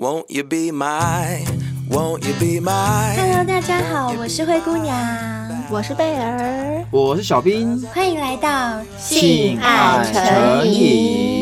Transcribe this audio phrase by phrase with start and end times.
[0.00, 1.44] Won't you be my,
[1.90, 3.16] won't you be my?
[3.16, 4.96] Hello，大家好，我是灰姑娘，
[5.72, 11.37] 我是贝儿，我是小兵，欢迎来到性爱诚引。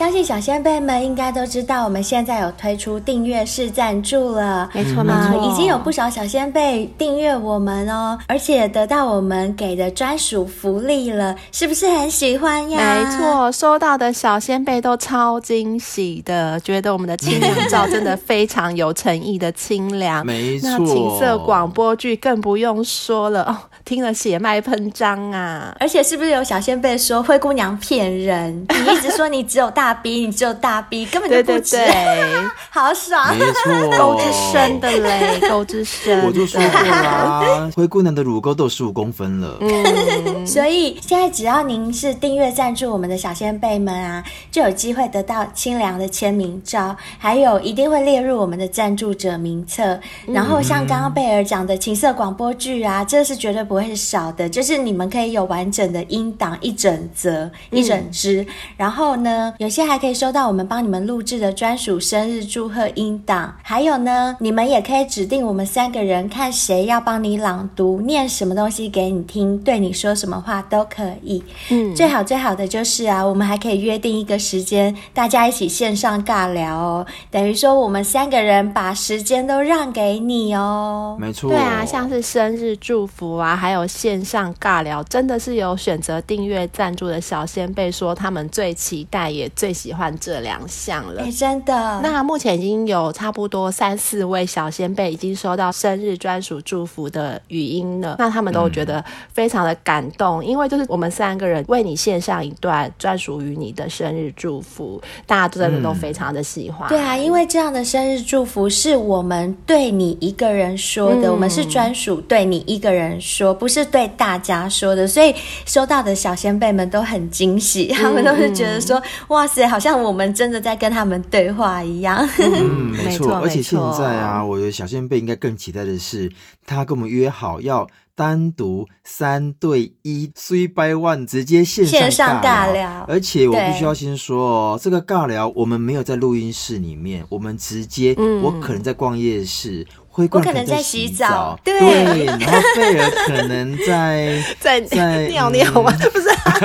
[0.00, 4.66] 相信小仙贝们应该都知道，我们现在有推出订阅式赞助了。
[4.72, 12.78] 没错，没错，已经有不少小仙贝订阅我们哦，而且得到我们给的专属福利了，是不是很喜欢呀？
[12.80, 20.24] 没错，收到的小仙贝都超惊喜的，觉得我们的清凉照真的非常有诚意的清凉。
[20.24, 25.76] 没错，那情色广播剧更不用说了哦，听了血脉喷张啊！
[25.78, 28.66] 而且是不是有小仙贝说灰姑娘骗人？
[28.70, 29.89] 你一直说你只有大。
[29.90, 36.24] 大 B，你只有大 B，根本就不止，对对对 好爽，没错，沟之深的嘞，沟之深。
[36.24, 39.56] 我就说过啦，灰姑娘的乳沟都有十五公分了。
[39.60, 44.22] 嗯，所以现在只要您是订阅赞助我们的小仙贝们啊，
[44.52, 49.98] 就有机会得到清凉的签名照，还有一定会列入我们的赞助者名册。
[50.28, 59.79] 然后像刚刚贝尔讲的情色广播剧啊，这是绝对不会是少的，就是你们可以有完整的音档一整则一整支，然后呢，有些。
[59.82, 71.42] 还可以收到我们帮你们录制的专属生日祝贺音档，还有呢，你们也可以指定我们三个人，看谁要帮你朗读，念什么东西给你听，对你说什么话都可以。
[71.70, 81.16] 嗯，最好最好的就是啊，我们还可以约定一个时间，大家一起线上尬聊哦，等于说我们三个人把时间都让给你哦。
[81.20, 89.70] 没错，对啊，像是生日祝福啊，还有线上尬聊，真的是有选择订阅赞助的小仙贝说他们最期待也最。
[89.80, 92.00] 喜欢这两项了，哎，真的。
[92.02, 99.02] 那目前已经有差不多三四位小仙贝已经收到生日专属祝福的语音了，那他们都觉得
[99.32, 106.86] 非常的感动，嗯、因为就是我们三个人为你献上一段专属于你的生日祝福，大家真的都非常的喜欢。
[106.90, 119.66] 对啊，因为这样的生日祝福是我们对你一个人说的，嗯、我们是专属对你一个人说，不是对大家说的，所以收到的小仙贝们都很惊喜，他们都是觉得说，嗯、哇塞。
[119.66, 122.26] 好像我们真的在跟他们对话一样。
[122.38, 123.34] 嗯，没错。
[123.34, 126.30] 而且现在啊，我觉得小仙贝应该更期待的是，
[126.64, 133.04] 他跟我们约好要单独三对一，three by one，直接线上线上尬聊。
[133.08, 139.86] 而且我必须要先说哦，这个尬聊我们没有在录音室里面，我们直接，嗯、我可能在逛夜市。
[140.12, 145.94] 灰姑娘可能在洗澡，对，对，然后贝尔可能在 在在尿尿吗？
[146.00, 146.58] 嗯、 不是、啊，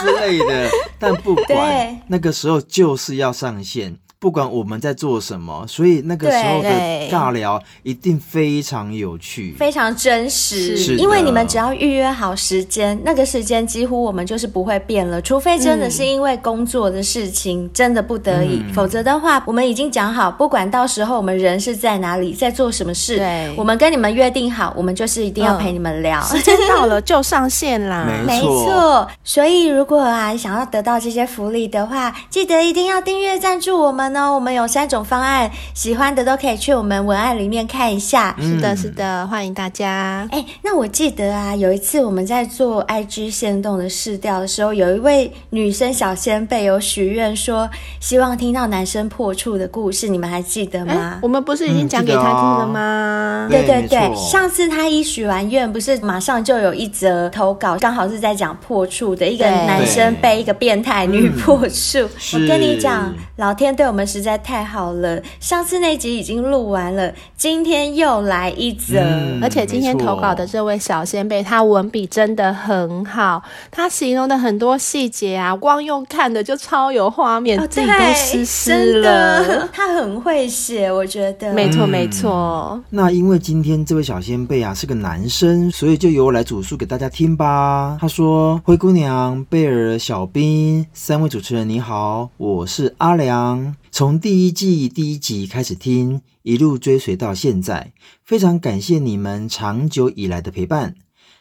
[0.00, 3.96] 之类的，但不管那个时候就是要上线。
[4.20, 6.68] 不管我们在做什么，所以那个时候的
[7.10, 10.76] 尬聊一定非常有趣，非常真实。
[10.76, 26.20] 是因为你们只要预约好时间，那个时间几乎我们就是不会变了，除非真的是因为工作的事情、嗯、真的不得已，嗯、否则的话，我们已经讲好，不管到时候我们人是在哪里，在做什么事，对，我们跟你们约定好，我们就是一定要陪你们聊。
[26.30, 29.08] 嗯、时间到了就上线啦，没错。
[29.24, 34.09] 所以如果啊想要得到这些福利的话，记得一定要订阅赞助我们。
[34.12, 38.34] 呢，我们有三种方案，喜欢的都可以去我们文案里面看一下。
[38.38, 40.28] 嗯、是的，是的，欢迎大家。
[40.32, 47.70] 哎，那我记得啊，有一次我们在做 IG 限动的试调的时候，有一位女生小仙贝有许愿说，
[48.00, 51.20] 希望听到男生破处的故事，你们还记得吗？
[51.22, 53.48] 我们不是已经讲给他听了吗？
[53.48, 61.98] 嗯、对对对，上次他一许完愿，不是马上就有一则投稿，刚好是在讲破处的一个男生被一个变态女破处。
[62.34, 63.99] 我跟你讲，老天对我们。
[64.06, 65.20] 实在太好了！
[65.38, 79.68] 上次那集已经录完了，今天又来一则，嗯、而且今天投稿的这位小仙贝，他文笔真的很好，他形容的很多细节啊，光用看的就超有画面，哦、自己都湿湿了。
[79.72, 82.80] 他很会写，我觉得没错没错。
[82.90, 87.96] 那因为今天这位小仙贝啊是个男生，所以就由我来主述给大家听吧。
[88.00, 97.92] 他说：“灰姑娘、贝尔、小兵三位主持人，你好，我是阿良。”从第一季第一集开始听，一路追随到现在，
[98.22, 100.94] 非常感谢你们长久以来的陪伴。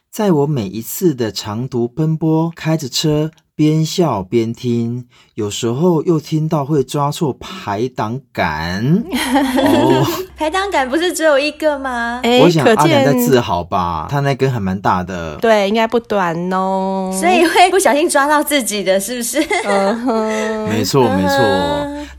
[0.10, 3.30] 在我每一次的长途奔波，开着车
[3.60, 5.04] 边笑边听，
[5.34, 9.04] 有时候又听到会抓错排档杆。
[9.12, 10.08] 哦，
[10.38, 12.22] 排档杆不是只有一个吗？
[12.24, 19.46] 欸、我想阿南在自豪吧，他那根还蛮大的，对，应该不短哦，所以会不小心抓到自己的是不是？
[19.66, 21.38] 嗯哼，没错没错。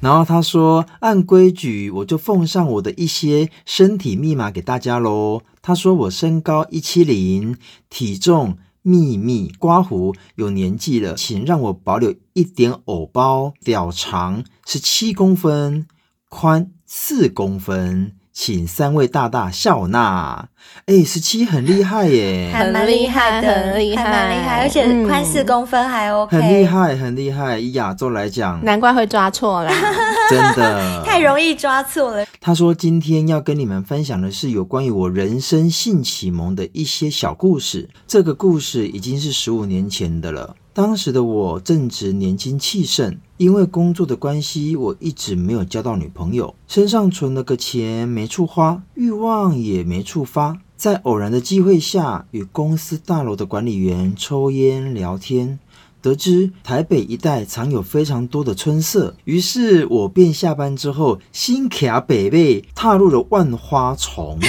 [0.01, 7.57] 然后他说：“按规矩，我就奉上我的一些身体密码给大家喽。”他说：“我身高一七零，
[7.89, 13.53] 体重秘密刮胡，有年纪了，请让我保留一点藕包。
[13.65, 15.87] 表长是七公分，
[16.29, 18.17] 宽四公分。
[18.33, 20.49] 请三位大大笑纳。
[20.87, 27.59] 哎，十七很厉害耶，还蛮厉害的，很厉害，还蛮厉害，而且宽四公分还 OK，很厉害，很厉害。
[27.59, 29.73] 以亚洲来讲，难怪会抓错啦，
[30.31, 32.25] 真的太容易抓错了。
[32.41, 37.89] 他说今天要跟你们分享的是有关于我人生性启蒙的一些小故事。
[38.07, 40.55] 这个故事已经是十五年前的了。
[40.73, 50.61] 当时的我正值年轻气盛，因为工作的关系，我一直没有交到女朋友，身上存了个钱没处花，欲望也没处发。
[50.77, 55.59] 在偶然的机会下，与公司大楼的管理员抽烟聊天，
[56.03, 64.39] 得知台北一带藏有非常多的春色，于是我便下班之后，新卡北北踏入了万花丛。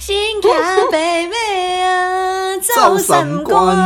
[0.00, 0.48] 新卡
[0.90, 3.76] 北北啊，照三观。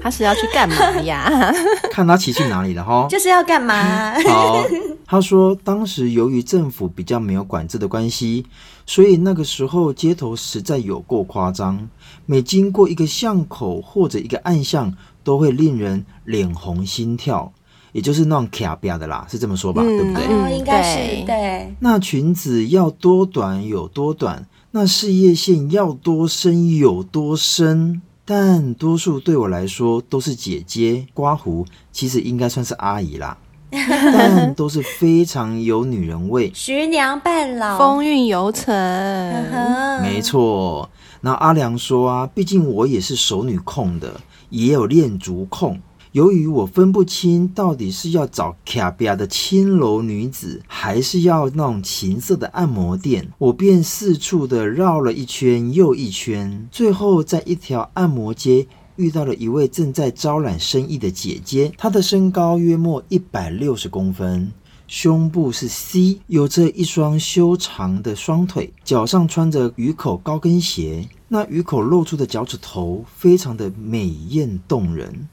[0.00, 1.52] 他是要去干嘛呀？
[1.92, 3.06] 看他骑去哪里了哈？
[3.10, 4.14] 就是要干嘛？
[4.24, 4.64] 好，
[5.04, 8.46] 他说当时由于政府比较没有管制的关系，
[8.86, 11.88] 所以那个时候街头实在有够夸张。
[12.24, 14.94] 每经过一个巷口或者一个暗巷，
[15.26, 17.52] 都会令人脸红心跳，
[17.90, 19.82] 也就是那种卡比亚的啦，是这么说吧？
[19.82, 20.26] 嗯、对不对？
[20.28, 21.74] 嗯，应该是对。
[21.80, 24.46] 那裙子要多短有多短。
[24.70, 33.38] 那事业线要多深有多深，但多数对我来说都是姐姐、刮胡，其实应该算是阿姨啦，
[33.72, 38.76] 但都是非常有女人味，徐娘半老，风韵犹存。
[40.02, 40.90] 没错，
[41.22, 44.20] 那阿良说啊，毕竟我也是熟女控的，
[44.56, 45.78] 也有恋足控。
[46.12, 58.66] 由于我分不清到底是要找卡比亚的青楼女子，还是要那种情色的按摩店，我便四处的绕了一圈又一圈，最后在一条按摩街
[58.96, 61.70] 遇到了一位正在招揽生意的姐姐。
[61.76, 64.50] 她的身高约莫一百六十公分，
[64.86, 75.28] 胸部是 C，有着一双修长的双腿，脚上穿着鱼口高跟鞋，那鱼口露出的脚趾头非常的美艳动人。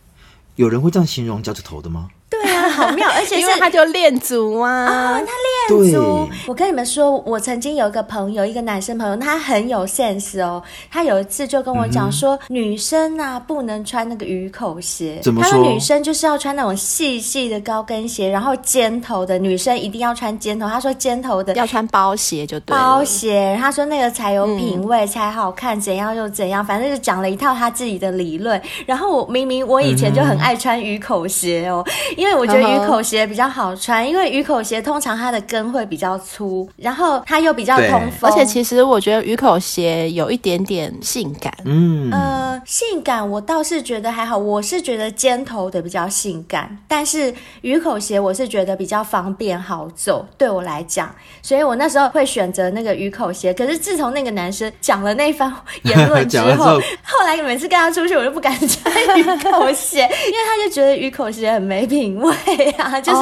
[0.55, 2.09] 有人会这样形容脚趾头的吗？
[2.29, 5.31] 对啊，好妙，而且是因为他就练足啊，哦、他
[5.69, 6.29] 恋足。
[6.47, 10.61] 我跟你们说，我曾经有一个朋友，一个男生朋友，他很有 sense 哦。
[10.91, 15.19] 他有一次就跟我讲说，嗯、女生啊不能穿那个鱼口鞋。
[15.23, 15.51] 怎么说？
[15.51, 20.67] 他说女生就是要穿那种细细的高跟鞋，然后尖头的女生一定要穿尖头。
[20.67, 22.75] 他说尖头的要穿包鞋就对。
[22.75, 28.61] 包鞋，他说那个才有品味，嗯、才好看，怎样又怎样，反正就讲了一套他自己的理论。
[28.85, 31.83] 然后我明明我以前就很爱穿鱼口鞋哦。
[31.87, 41.53] 嗯因为我觉得鱼口鞋比较好穿，因为鱼口鞋通常它的跟会比较粗，然后它又比较通风，而且其实我觉得鱼口鞋有一点点性感。
[41.65, 51.13] 嗯，呃，性感我倒是觉得还好，我是觉得尖头的比较性感，但是鱼口鞋我是觉得比较方便好走，对我来讲，
[51.43, 53.53] 所以我那时候会选择那个鱼口鞋。
[53.53, 55.53] 可是自从那个男生讲了那番
[55.85, 62.19] 言论之后，后，后来每次跟他出去，我就不敢穿鱼口鞋，因为他就觉得鱼口鞋很没品。
[62.23, 62.31] 味
[62.77, 63.21] 啊，就是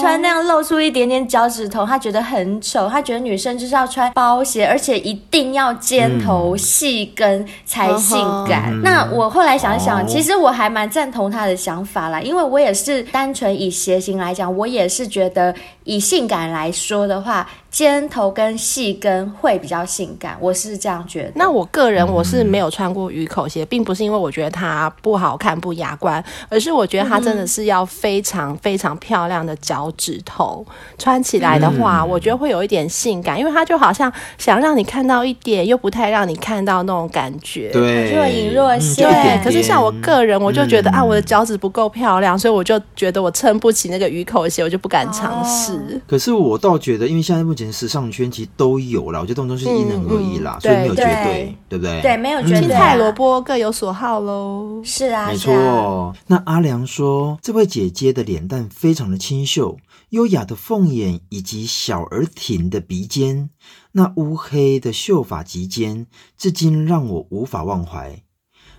[0.00, 2.88] 穿那样露出一点点脚趾头，他觉得很丑。
[2.88, 8.18] 他觉得女生就是要穿包鞋，而且一定要尖头细跟才性
[8.48, 8.70] 感。
[8.72, 15.54] 嗯、那我后来想想，其实我还蛮赞同他的想法啦，因为我也是单纯以鞋型来讲，我也是觉得
[15.90, 17.48] 以性感来说的话。
[17.70, 21.30] 尖头跟细跟会比较性感，我是这样觉得。
[21.36, 30.66] 那我个人我是没有穿过鱼口鞋，并不是因为我觉得它不好看不雅观，而是我觉得它真的是要非常非常漂亮的脚趾头，
[30.98, 39.08] 穿起来的话，我觉得会有一点性感，因为它就好像想让你看到一点，又不太让你看到那种感觉，对，若隐若现。
[39.08, 45.79] 对，可是像我个人，我就觉得啊，我的脚趾不够漂亮，所以我就觉得我撑不起那个鱼口鞋，我就不敢尝试。
[46.06, 52.02] 可是我倒觉得，因为现在目前时尚圈其实都有啦，我觉得东西是因人而异啦，所以没有绝对，对，对不对？
[52.02, 52.60] 对，没有绝对。
[52.60, 54.80] 青菜萝卜各有所好喽。
[54.84, 56.14] 是啊，没错。
[56.26, 59.76] 那阿良说，这位姐姐的脸蛋非常的清秀，
[60.10, 63.50] 优雅的凤眼以及小而挺的鼻尖，
[63.92, 66.06] 那乌黑的秀发及肩，
[66.36, 68.22] 至今让我无法忘怀。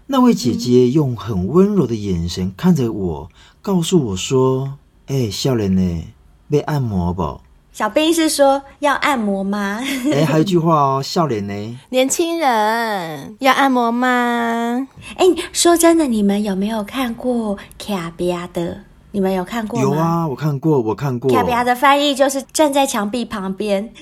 [0.08, 3.30] 那位姐姐用很温柔的眼神看着我，
[3.62, 4.78] 告诉我说
[5.08, 6.04] ：“哎、欸，少年呢，
[6.52, 7.40] 被按摩不？”
[7.74, 9.80] 小兵是说要按摩吗？
[10.12, 11.80] 哎、欸，还有一句话哦，笑脸呢？
[11.90, 14.86] 年轻人要按摩吗？
[15.16, 18.82] 哎、欸，说真的，你们有没有看过卡比亚的？
[19.12, 19.86] 你们有看过吗？
[19.86, 21.32] 有啊，我看过，我看过。
[21.32, 23.90] 卡比亚的翻译就是站在墙壁旁边。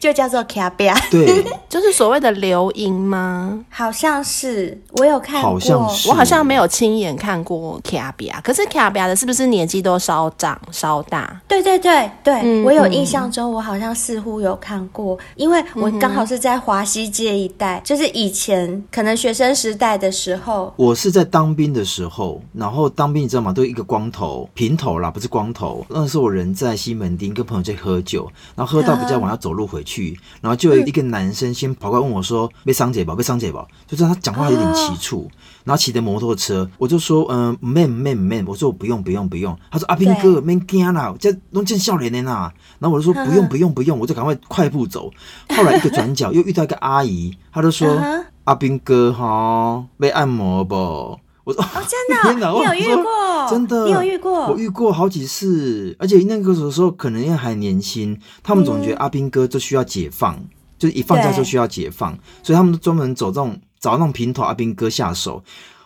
[0.00, 0.98] 就叫做卡比亚。
[1.10, 3.62] 对， 就是所谓的流萤吗？
[3.68, 8.40] 好像是，我有看过，好像是我好像没有亲眼看过卡比亚。
[8.42, 11.38] 可是卡比亚的是不是年纪都稍长稍大？
[11.46, 20.72] 对对对对，嗯我有印象中，我好像似乎有看过，因为我刚好是在华西街一带，就是以前可能学生时代的时候。
[20.76, 23.52] 我是在当兵的时候，然后当兵你知道吗？
[23.52, 24.19] 都一个光头
[24.54, 25.84] 平头啦，不是光头。
[25.88, 35.30] 那时候我人在西门町，跟朋友在喝酒，然后喝到比较晚要走路回去，然后就有一个男生先跑过来问我说：“被伤姐吧，被伤姐吧。”就是他讲话有点奇促，
[35.64, 45.10] 然后骑着摩托车，我就说：“嗯，man man man。”我说：“我不用不用不用。”他说：“阿兵哥，man 惊啦，这弄见笑脸的呐。”然后我就说：“不用不用不用。”我就赶快快步走。
[45.48, 48.00] 后来一个转角又遇到一个阿姨，她就说
[48.44, 53.48] ：“阿兵哥哈，被按摩不？”我说：“哦， 真的，天哪，你有遇过？
[53.48, 54.48] 真的，你有遇过？
[54.48, 60.38] 我遇过好几次，而且那个时候可能因为还年轻，他们总觉得阿兵哥就需要解放，
[60.78, 65.42] 就是一放假就需要解放，所以他们都专门走这种找那种平头阿兵哥下手。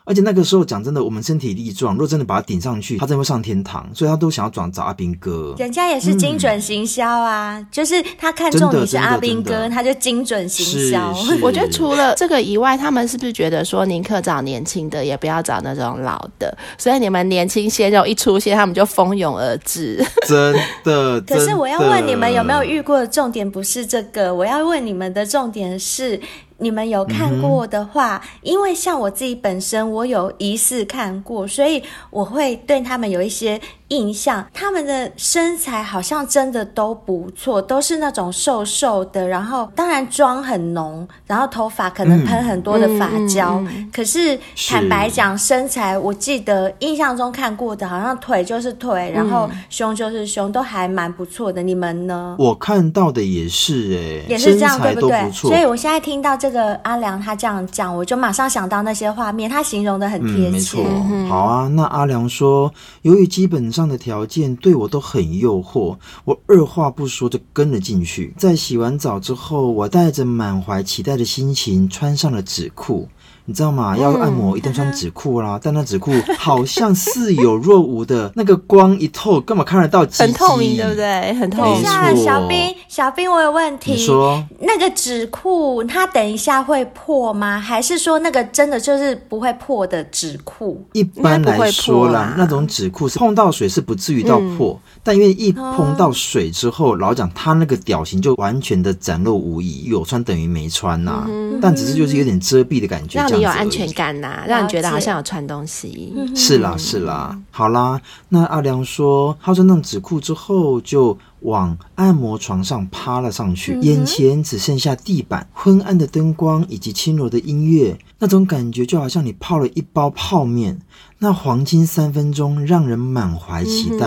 [0.07, 3.89] 而且那个时候讲真的，我们身体力壮，如果真的把他顶上去，他真的会上天堂。
[3.95, 5.55] 所以他都想要转找阿兵哥。
[5.59, 11.15] 人家也是精准行销啊，嗯、就是他看中你是阿兵哥，他就精准行销。
[11.41, 16.55] 我觉得除了这个以外，他们是不是觉得说宁可找年轻的，也不要找那种老的？
[16.77, 20.05] 所以你们年轻鲜肉一出现，他们就蜂拥而至。
[20.29, 21.19] 真的。
[21.27, 26.21] 可是我要问你们有没有遇过的重点不是这个，我要问你们的重点是。
[26.59, 33.61] 你们有看过的话，嗯、因为像我自己本身，我有疑似看过，所以我会对他们有一些
[33.95, 34.47] 印象。
[34.53, 43.59] 他们的身材好像真的都不错，都是那种瘦瘦的，然后当然妆很浓，然后头发可能喷很多的发胶。
[43.61, 51.63] 嗯嗯嗯、可是坦白讲，身材我记得印象中看过的，好像腿就是腿，然后胸就是胸，都还蛮不错的。
[51.63, 52.37] 你们呢？
[52.39, 55.33] 我看到的也是、欸，哎，也是这样，对不对？
[55.33, 56.35] 所以我现在听到。
[56.37, 60.83] 这个阿良他这样讲，我就马上想到那些画面，他形容的很贴切。
[60.83, 61.29] 嗯，没错。
[61.29, 62.71] 好啊，那阿良说，
[63.03, 68.35] 由于基本上的条件对我都很诱惑，我二话不说就跟了进去。
[68.37, 73.09] 在洗完澡之后，我带着满怀期待的心情穿上了纸裤。
[73.47, 73.95] 你知道吗？
[73.97, 81.35] 要按摩一定穿纸裤啦，嗯、但那纸裤好像似有若无的，那个光一透，根本看得到鸡鸡，很透明，对不对？
[81.35, 81.73] 很透明。
[81.73, 83.93] 等一下，小兵，小兵，我有问题。
[83.93, 87.61] 你说那个纸裤，它等一下会破吗？
[87.61, 90.83] 还是说那个真的就是不会破的纸裤？
[90.95, 101.27] 一般来说啦，啊、那种纸裤是碰到水是不至于到破，嗯、但因为一碰到水之后，老蒋他那个屌型就完全的展露无遗，有穿等于没穿呐、啊。
[101.29, 103.34] 嗯、但只是就是有点遮蔽的感觉。
[103.37, 106.13] 你有安全感呐、啊，让你觉得好像有穿东西。
[106.35, 107.39] 是啦，是啦。
[107.51, 120.81] 好啦，那阿良说，他在那纸裤之后，就往按摩床上趴了上去，眼前只剩下地板、昏暗的灯光以及轻柔的音乐，那种感觉就好像你泡了一包泡面。
[121.25, 124.07] 那黄金三分钟让人满怀期待，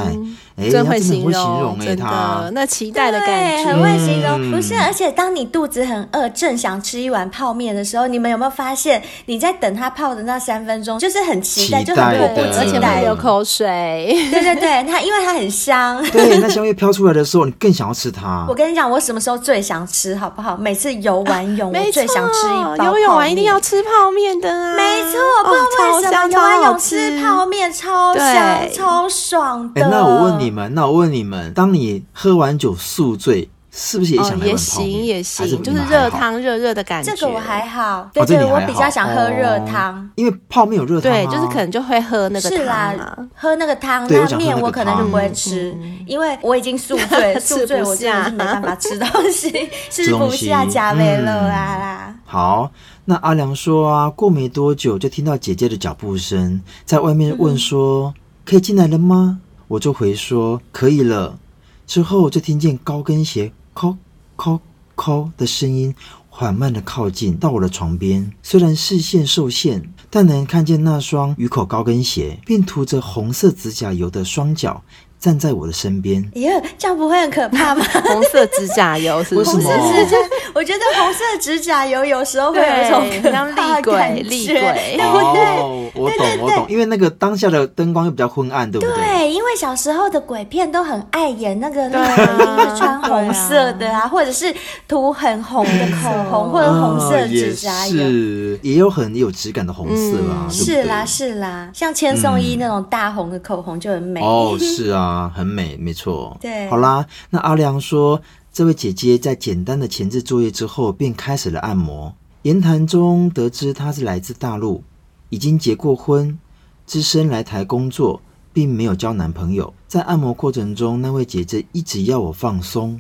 [0.56, 4.52] 哎，真会形容，容真的，那期待的感觉，很会形容。
[4.52, 14.16] 不是，而且当你肚子很饿，正想吃一碗泡面的时候，你们有没有发现，你在等它泡的那三分钟，就是很期待，就很迫不及待，流口水。
[14.30, 18.46] 对对对，它因为它很香，对，那香味飘出来的时候，你更想要吃它。
[18.48, 20.56] 我跟你讲，我什么时候最想吃，好不好？
[20.56, 22.86] 每次游完泳，我最想吃一包。
[22.86, 24.76] 游泳完一定要吃泡面的啊！
[24.76, 27.07] 没错，不知道为什么游完泳吃。
[27.10, 29.82] 吃泡面超香，超爽的。
[29.82, 34.40] 哎、欸，那我问你们，那我问你们，当你喝完酒宿醉，是不是也想？
[34.40, 37.14] 也行也行，就是热汤热热的感觉。
[37.14, 41.12] 这个我还好，对对，我比较想喝热汤，因为泡面有热汤。
[41.12, 42.58] 对，就是可能就会喝那个汤。
[42.58, 49.52] 是啦，喝那个汤，那面我可能就不会吃，因为我已经宿醉， 宿醉我真的是没办法吃东西，
[49.90, 52.16] 吃不下加味乐啦啦。
[52.26, 52.72] 好。
[53.10, 61.40] 那阿良说啊，过没多久就听到姐姐的脚步声，在外面问说：“嗯、可以进来了吗？”我就回说：“可以了。”
[61.88, 63.96] 之后就听见高跟鞋“叩
[64.36, 64.60] 叩
[64.98, 65.96] 叩”的声音
[66.30, 68.30] 缓慢的靠近到我的床边。
[68.44, 74.84] 虽然视线受限，但能看见那双鱼口高跟鞋，并涂着红色指甲油的双脚。
[75.20, 77.84] 站在我的身边，耶，这样不会很可怕吗？
[78.06, 79.50] 红色指甲油是不是？
[79.52, 80.18] 红色指甲，
[80.54, 84.62] 我觉得红色指甲油有时候会有一种像厉鬼，厉鬼，
[84.96, 85.44] 对不对？
[85.58, 88.96] 哦，我懂，我懂，因为那个当下的灯光又比较昏暗，对不对？
[88.96, 94.54] 对，因为小时候的鬼片都很爱演那个，那个一定是穿红色的啊，或者是
[94.88, 104.22] 涂很红的口红，或者红色指甲油，是也有很有质感的红色啊，是啦，是啦，像千颂伊那种大红的口红就很美。
[104.22, 105.07] 哦，是啊。
[105.08, 106.38] 啊，很美，没错。
[106.42, 108.22] 对，好啦，那阿良说，
[108.52, 112.14] 这位姐姐在简单的前置作业之后，便开始了按摩。
[112.44, 114.84] 言谈中得知她是来自大陆，
[115.30, 116.38] 已经结过婚，
[116.86, 118.22] 只身来台工作，
[118.52, 119.74] 并没有交男朋友。
[119.88, 123.00] 在按摩过程中，那位姐姐一直要我放松。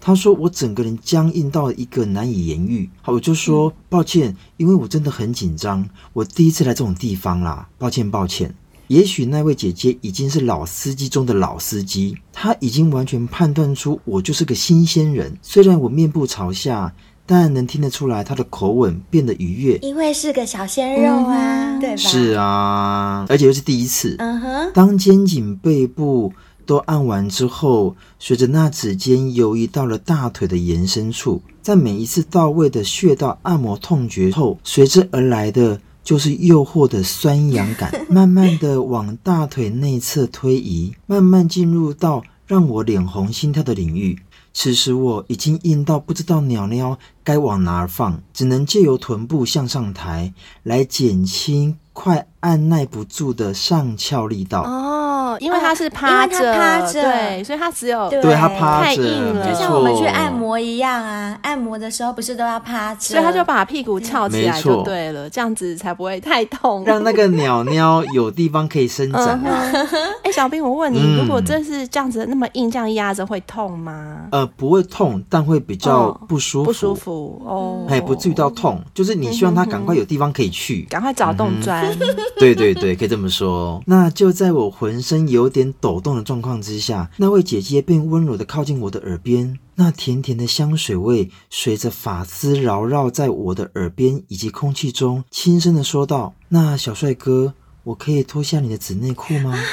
[0.00, 2.88] 她说我整个人僵硬到一个难以言喻。
[3.02, 8.54] 好，我就说抱歉，因为我真的很紧张，我第一次来这种地方啦，抱歉抱歉。
[8.90, 15.32] 也许那位姐姐已经是老司机中的老司机，她已经完全判断出我就是个新鲜人。
[15.42, 16.92] 虽然我面部朝下，
[17.24, 21.96] 但能听得出来她的口吻变得愉悦，因为是个小鲜肉啊，嗯、对吧？
[21.96, 24.16] 是啊，而且又是第一次。
[24.18, 24.72] 嗯哼。
[24.74, 26.32] 当肩颈、背部
[26.66, 35.80] 都按完之后，随着那指尖游移到了大腿的延伸处，在每一次到位的穴道按摩痛觉后，随之而来的。
[36.02, 44.18] 就是诱惑的酸痒感， 慢慢的往大腿内侧推移，慢慢进入到让我脸红心跳的领域。
[44.52, 54.62] 此时我已经硬到不知道鸟鸟该往哪儿放，只能借由臀部向上抬来减轻快按耐不住的上翘力道。
[54.62, 69.40] 哦，因为它是趴着，趴着，对，所以它只有对，对他趴着，太硬了，就像我们去按摩一样啊，按摩的时候不是都要趴着，所以他就把屁股翘起来就对了，这样子才不会太痛，让那个鸟鸟有地方可以伸展。
[70.22, 74.26] 哎、小兵，我问你，嗯、如果这是这样子那么硬，这样压着会痛吗？
[74.32, 81.84] 呃，不会痛，但会比较不舒服，不舒服哦，哎，不至于到痛，就是你希望他赶快有地方可以去，赶、嗯、快找洞钻。
[82.00, 83.82] 嗯、对对对，可以这么说。
[83.86, 99.58] 那就在我浑身有点抖动的状况之下，那位姐姐便温柔的靠近我的耳边，那甜甜的香水味随着发丝缭绕在我的耳边以及空气中，轻声的说道：“那小帅哥，我可以脱下你的纸内裤吗？”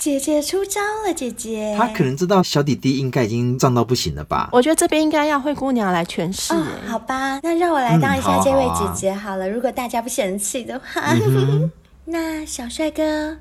[0.00, 1.76] 姐姐出招了，姐姐。
[1.76, 4.48] 她可能知道小弟弟应该已经胀到不行了吧？
[4.50, 6.54] 我觉得这边应该要灰姑娘来诠释。
[6.54, 9.44] 哦，好吧，那让我来当一下这位姐姐好了。
[9.44, 11.70] 嗯，好啊，如果大家不嫌弃的话，嗯、
[12.06, 13.36] 那小帅哥，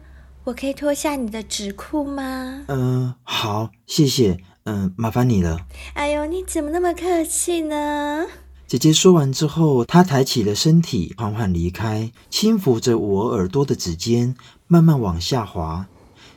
[0.49, 2.63] 我可以脱下你的纸裤吗？
[2.69, 4.39] 嗯，好，谢谢。
[4.63, 5.59] 嗯，麻烦你了。
[5.93, 8.25] 哎呦，你怎么那么客气呢？
[8.65, 14.35] 姐姐说完之后，她抬起了身体，缓缓离开，轻抚着我耳朵的指尖，
[14.65, 15.85] 慢慢往下滑。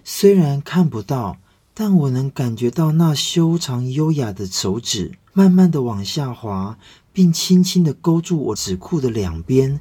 [0.05, 1.39] 虽然看不到，
[1.73, 6.77] 但我能感觉到那修长优雅的手指慢慢的往下滑，
[7.15, 9.81] 并轻轻的勾住我纸裤的两边，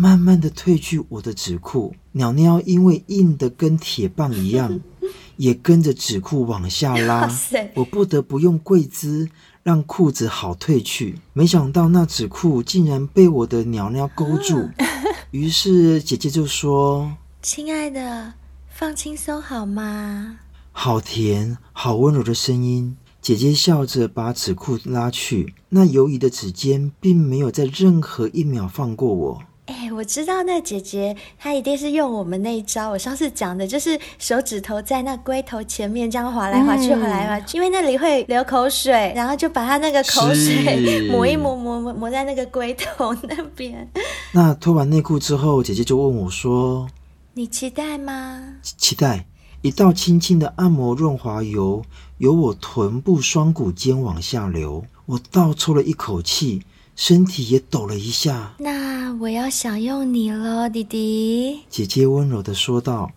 [0.00, 1.94] 慢慢的褪去我的纸裤。
[2.12, 4.80] 鸟鸟因为硬的跟铁棒一样，
[5.36, 7.30] 也跟着纸裤往下拉。
[7.74, 9.28] 我不得不用跪姿
[9.62, 11.18] 让裤子好褪去。
[11.34, 14.70] 没想到那纸裤竟然被我的鸟鸟勾住，
[15.32, 18.32] 于是姐姐就说：“亲爱的。”
[18.72, 20.38] 放轻松好吗？
[20.72, 22.96] 好甜，好温柔的声音。
[23.20, 29.42] 姐姐笑着把纸裤拉去，那犹疑的指尖并没有在任何一秒放过我。
[29.70, 43.88] 哎，我知道那姐姐她一定是用我们那一招，我上次讲的就是手指头在那龟头前面这样划来划去，划来划去，因为那里会流口水，然后就把她那个口水 抹一抹，抹抹抹在那个龟头那边。
[44.32, 46.88] 那脱完内裤之后，姐姐就问我说。
[47.34, 48.56] 你期待吗？
[48.62, 49.26] 期待。
[49.62, 51.84] 一道轻轻的按摩润滑油
[52.16, 56.62] 由我臀部双股间往下流，我倒抽了一口气，
[57.00, 58.52] 身体也抖了一下。
[58.58, 61.60] 那我要享用你喽，弟弟。
[61.70, 63.12] 姐姐温柔的说道。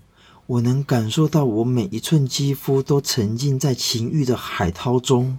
[0.46, 5.38] 我能感受到我每一寸肌肤都沉浸在情欲的海涛中，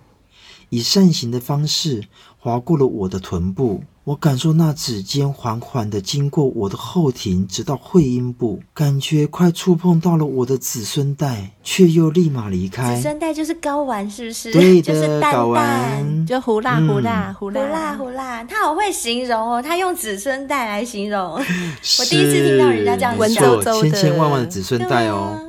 [0.69, 2.05] 以扇形的方式
[2.39, 3.85] 划过了我的臀部。
[4.05, 12.97] 我感受那指尖缓缓地经过我的后庭，直到会阴部，感觉快触碰到了我的子孙带，却又立马离开。
[12.97, 14.53] 子孙带就是睾丸，是不是？
[14.53, 18.45] 对的， 就是睾丸，就胡辣胡辣胡辣胡辣胡辣。
[18.45, 21.33] 他好会形容哦，他用子孙带来形容。
[21.33, 25.35] 我第一次听到人家这样文绉绉的，千千万万的子孙带哦。
[25.35, 25.41] 啊、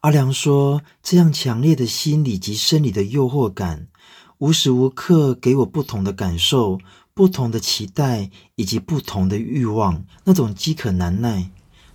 [0.00, 3.86] 阿良说，这样强烈的心理及生理的诱惑感，
[4.38, 6.80] 无时无刻给我不同的感受。
[7.20, 11.50] 不同的期待以及不同的欲望，那种饥渴难耐，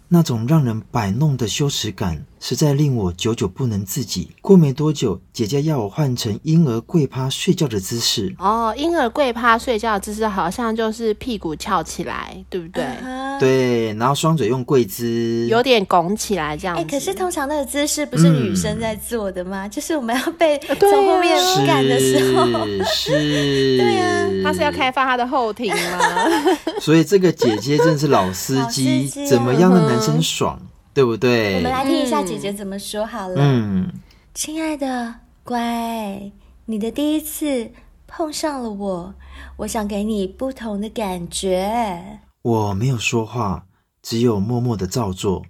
[0.09, 2.27] 那种让人摆弄的羞耻感。
[2.47, 4.29] 实在令我久久不能自己。
[4.39, 8.35] 过没多久，姐姐要我换成婴儿跪趴睡觉的姿势。
[8.37, 13.39] 哦，婴儿跪趴睡觉的姿势好像就是屁股翘起来，对不对？Uh huh.
[13.39, 16.83] 对，然后双嘴用跪姿，有点拱起来这样子。
[16.83, 19.65] 哎，可是通常那个姿势不是女生在做的吗？
[19.65, 25.99] 嗯、就是我们要被 从后面赶的时候，是， 是对啊，他是要开发他的后庭吗？
[26.79, 30.59] 所以这个姐姐真是老司机，司机啊、怎么样的男生爽？
[30.95, 31.57] 对不对？
[31.57, 33.35] 我们来听一下姐姐怎么说好了。
[33.37, 33.91] 嗯，
[34.33, 36.31] 亲爱的，乖，
[36.67, 37.69] 你的第一次
[38.07, 39.13] 碰上了我，
[39.57, 42.21] 我想给你不同的感觉。
[42.41, 43.65] 我没有说话，
[44.01, 45.43] 只有默默的照做。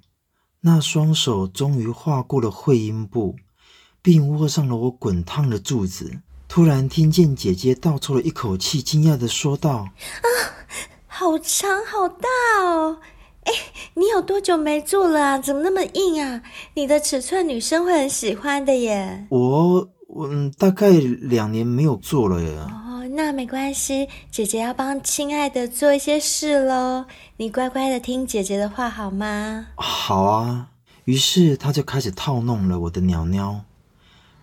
[0.61, 3.35] 那双手终于划过了会阴部，
[4.01, 6.21] 并握上了我滚烫的柱子。
[6.47, 9.89] 突然听见姐姐倒抽了一口气，惊讶的说道
[10.25, 10.27] ：“啊，
[11.05, 12.27] 好长好大
[12.63, 12.97] 哦！
[13.45, 13.53] 哎，
[13.95, 15.39] 你有多久没做了啊？
[15.39, 16.43] 怎么那么硬啊？
[16.75, 19.87] 你的尺寸女生会很喜欢的耶。”我，
[20.19, 22.57] 嗯，大概两年没有做了耶。
[22.57, 27.05] 哦，那没关系，姐姐要帮亲爱的做一些事喽。
[27.37, 29.67] 你乖乖的听姐姐的话好吗？
[29.75, 30.67] 好啊。
[31.05, 33.61] 于是她就开始套弄了我的鸟鸟。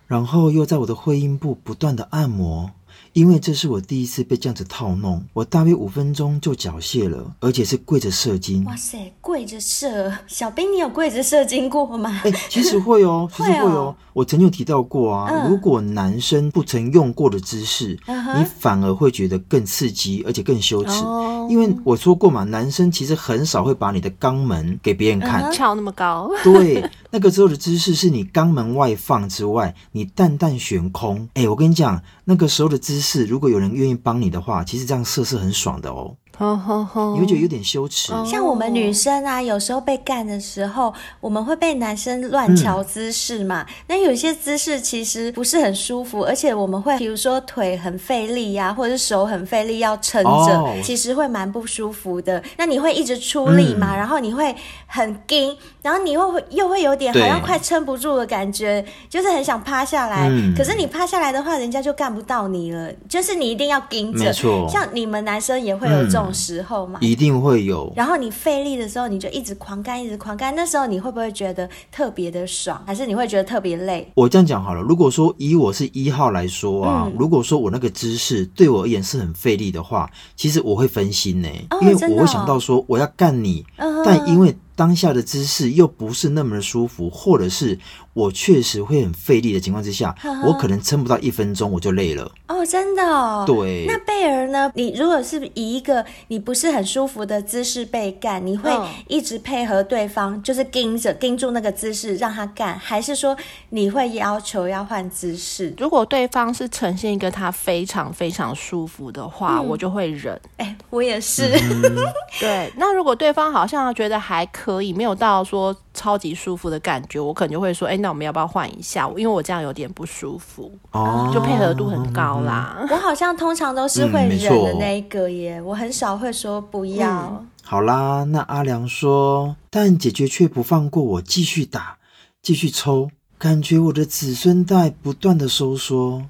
[0.05, 2.69] 然后又在我的会阴部不断的按摩，
[3.13, 8.65] 因为这是我第一次被这样子套弄，我大约五分钟就缴械了，而且是跪着射精。
[8.65, 12.21] 哇塞，跪着射，小兵，你有跪着射精过吗？
[12.23, 26.89] 哎，其实会哦， 其实会哦，我曾经有提到过啊，嗯、如果男生不曾用过的姿势，嗯、你反而会觉得更刺激，而且更羞耻，哦、因为我说过嘛，男生其实很少会把你的肛门给别人看，翘、嗯、那么高， 对。
[27.15, 31.29] 那个时候的姿势是你肛门外放之外，你蛋蛋悬空。
[31.35, 36.15] 哎，我跟你讲，那个时候的姿势，如果有人愿意帮你的话，其实这样射是很爽的哦。
[36.39, 37.13] Oh, oh, oh.
[37.13, 38.11] 你会觉得有点羞耻。
[38.25, 43.61] 像我们女生啊，有时候被干的时候，我们会被男生乱调姿势嘛。
[43.61, 50.83] 嗯、那有些姿势其实不是很舒服，而且我们会，比如说腿很费力呀、啊，或者是手很费力要撑着，oh.
[50.83, 52.43] 其实会蛮不舒服的。
[52.57, 53.95] 那你会一直出力嘛？
[53.95, 54.55] 嗯、然后你会
[54.87, 60.27] 很紧，然后你又会又会有点好像快撑不住的感觉，就是很想趴下来。
[60.31, 62.91] 嗯、可是你趴下来的话，人家就干不到你了。
[63.07, 64.25] 就是你一定要盯着。
[64.25, 64.67] 没错。
[64.67, 66.23] 像你们男生也会有这种。
[66.29, 67.91] 嗯时候嘛，一定会有。
[67.95, 70.55] 然后你费力的时候，你就一直狂干，一直狂干。
[70.55, 74.09] 那时候你会不会觉得特别的爽，还是你会觉得特别累？
[74.15, 84.55] 我这样讲好了，如果说以我是一号来说啊，嗯、如果说我那个姿势对我而言是很费力的话，其实我会分心呢，哦、因为我会想到说我要干你，哦、但因为。
[84.75, 87.79] 当下的姿势又不是那么的舒服，或者是
[88.13, 92.31] 我确实会很费力的情况之下，呵呵我可能撑不到一分钟我就累了。
[92.47, 93.43] 哦，真的哦。
[93.47, 93.85] 对。
[93.87, 94.71] 那贝儿呢？
[94.75, 98.71] 你如果是以一个你不是很舒服的姿势被干，你会
[99.07, 103.37] 一直配合对方，就是盯着盯住那个姿势让他干，还是说
[103.69, 105.73] 你会要求要换姿势？
[105.77, 110.33] 如果对方是呈现一个他非常非常舒服的话，嗯、我就会忍。
[110.57, 111.43] 哎、欸，我也是。
[111.43, 111.95] 嗯、
[112.41, 112.71] 对。
[112.75, 114.73] 那如果对方好像觉得还可。
[114.73, 119.07] 可以没有到说超级舒服的感觉，我可能就会说，哎，那我们要不要换一下？
[119.11, 122.85] 因为我这样有点不舒服，哦，就配合度很高啦。
[122.91, 127.07] 我好像通常都是会忍的那一个耶，嗯、我很少会说不要。
[127.09, 131.97] 嗯、好啦，那阿良说，但姐姐却不放过我，继续打，
[132.41, 136.25] 继续抽，感觉我的子孙带不断的收缩，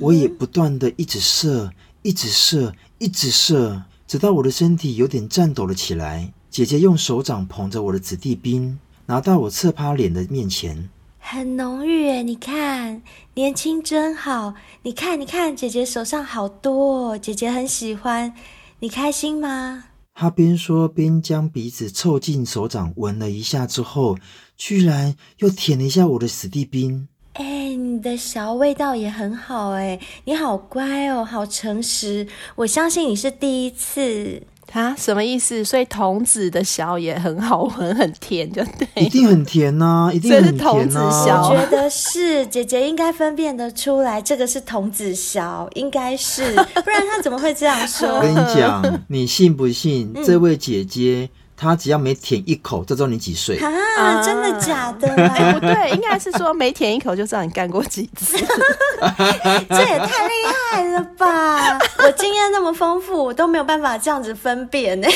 [0.00, 6.32] 我也不断的一直射，一直射，一直射，直到我的身体有点颤抖了起来。
[6.48, 10.88] 姐姐用手掌捧着我的子弟兵，拿到我侧趴脸的面前，
[11.30, 13.02] 很浓郁诶，你看，
[13.34, 14.54] 年轻真好。
[14.80, 18.32] 你看，你看，姐姐手上好多，姐姐很喜欢。
[18.78, 19.84] 你开心吗？
[20.14, 24.16] 她边说边将鼻子凑近手掌闻了一下，之后
[24.56, 27.06] 居然又舔了一下我的子弟兵。
[27.34, 32.26] 哎，你的小味道也很好哎，你好乖哦，好诚实。
[32.56, 34.42] 我相信你是第一次。
[34.72, 35.64] 啊，什么意思？
[35.64, 38.86] 所以童子的小也很好闻， 很甜，就对。
[39.02, 46.54] 一定很甜呐、啊，一定很甜、啊、童子小，我觉得是姐姐应该分辨得出来，这个是童子小，应该是，
[46.84, 48.08] 不然她怎么会这样说？
[48.16, 50.12] 我跟你讲， 你信不信？
[50.14, 51.30] 嗯、这位姐姐。
[51.58, 54.22] 他只要每舔一口，就知道你几岁啊？
[54.22, 55.08] 真的假的？
[55.26, 58.38] 哎，不对，应该是说每舔一口就知道你干过几次。
[59.68, 60.34] 这也太厉
[60.70, 61.78] 害了吧！
[62.04, 65.08] 我经验那么丰富，我都没有办法这样子分辨呢。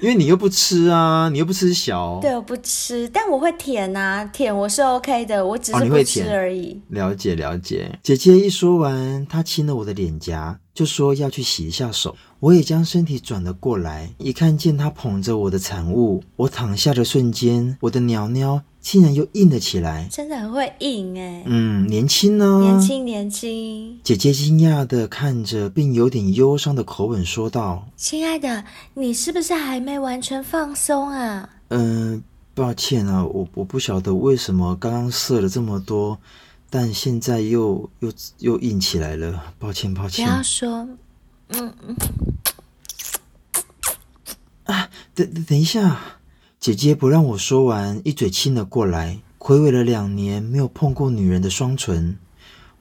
[0.00, 2.18] 因为你又不吃啊，你又不吃小。
[2.20, 6.80] 对，我不吃，但我会舔啊，舔我是 OK 的，我只是不吃而已。
[6.90, 7.98] 哦，了解了解。
[8.02, 10.58] 姐姐一说完，她亲了我的脸颊。
[10.74, 23.98] 就说要去洗一下手，我也将身体转了过来，一看见他捧着我的产物，我躺下的瞬间，我的鸟鸟竟然又硬了起来，真的很会硬哎，嗯，年轻呢，年轻年轻。
[24.04, 32.22] 姐姐惊讶的看着，并有点忧伤的口吻说道：“亲爱的，你是不是还没完全放松啊？”嗯，
[32.54, 36.18] 抱歉啊，我我不晓得为什么刚刚射了这么多。
[36.70, 40.26] 但现在又又又硬起来了，抱歉抱歉。
[40.26, 40.86] 不要说，
[41.48, 41.96] 嗯嗯。
[44.64, 46.18] 啊，等等一下，
[46.60, 49.20] 姐姐不让我说完，一嘴亲了过来。
[49.38, 52.18] 回味了两年没有碰过女人的双唇，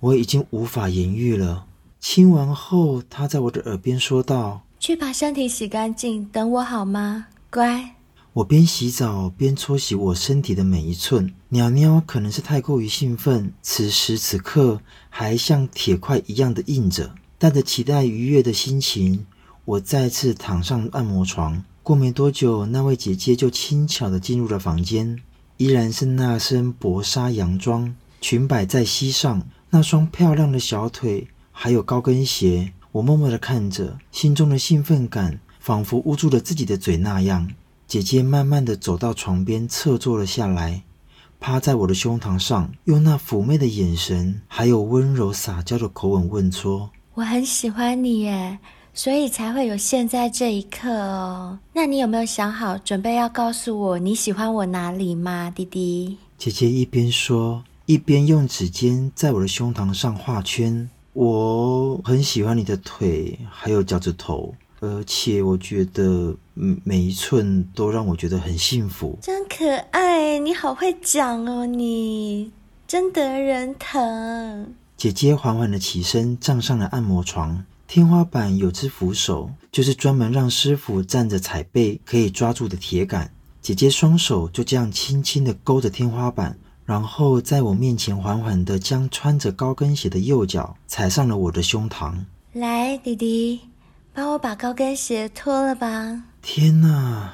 [0.02, 1.66] 我已经无法言喻了。
[2.00, 7.96] 亲完后，她在我的耳边说道：“去把身体洗干净，等我好吗，乖。”
[8.34, 11.34] 我边洗澡边搓洗我身体的每一寸。
[11.50, 17.16] 鸟鸟可能是太过于兴奋，此时此刻还像铁块一样的硬着。
[17.39, 19.26] 带着期待愉悦的心情，
[19.63, 21.63] 我再次躺上按摩床。
[21.84, 25.19] 过没多久，那位姐姐就轻巧地进入了房间，
[25.58, 32.73] 依然是那身薄纱洋装，裙摆在膝上，那双漂亮的小腿，还有高跟鞋。
[32.93, 37.47] 我默默地看着，心中的兴奋感仿佛捂住了自己的嘴那样。
[37.86, 40.82] 姐姐慢慢地走到床边，侧坐了下来，
[41.39, 46.89] 趴在我的胸膛上，用那妩媚的眼神，还有温柔撒娇的口吻问说。
[47.18, 48.60] 我很喜欢你耶，
[48.94, 51.58] 所以才会有现在这一刻哦。
[51.74, 56.16] 那你有没有想好，准备要告诉我你喜欢我哪里吗，弟弟？
[56.38, 60.88] 姐姐一边说，一边用指尖在我的胸膛上画圈。
[61.14, 69.18] 我很喜欢你的腿，还有脚趾头，而且我觉得每一寸都让我觉得很幸福。
[69.24, 72.52] 真可爱，你好会讲哦，你
[72.86, 74.76] 真得人疼。
[74.98, 77.64] 姐姐缓缓地起身，站上了按摩床。
[77.86, 83.32] 天花板有只扶手，就是专门让师傅站着踩背可以抓住的铁杆。
[83.62, 92.16] 姐姐双手就这样轻轻地勾着天花板，然后在我面前缓缓地将穿着高跟鞋的右脚踩上了我的胸膛。
[92.54, 93.60] 来，弟弟，
[94.14, 96.24] 帮我把高跟鞋脱了吧。
[96.42, 97.34] 天哪，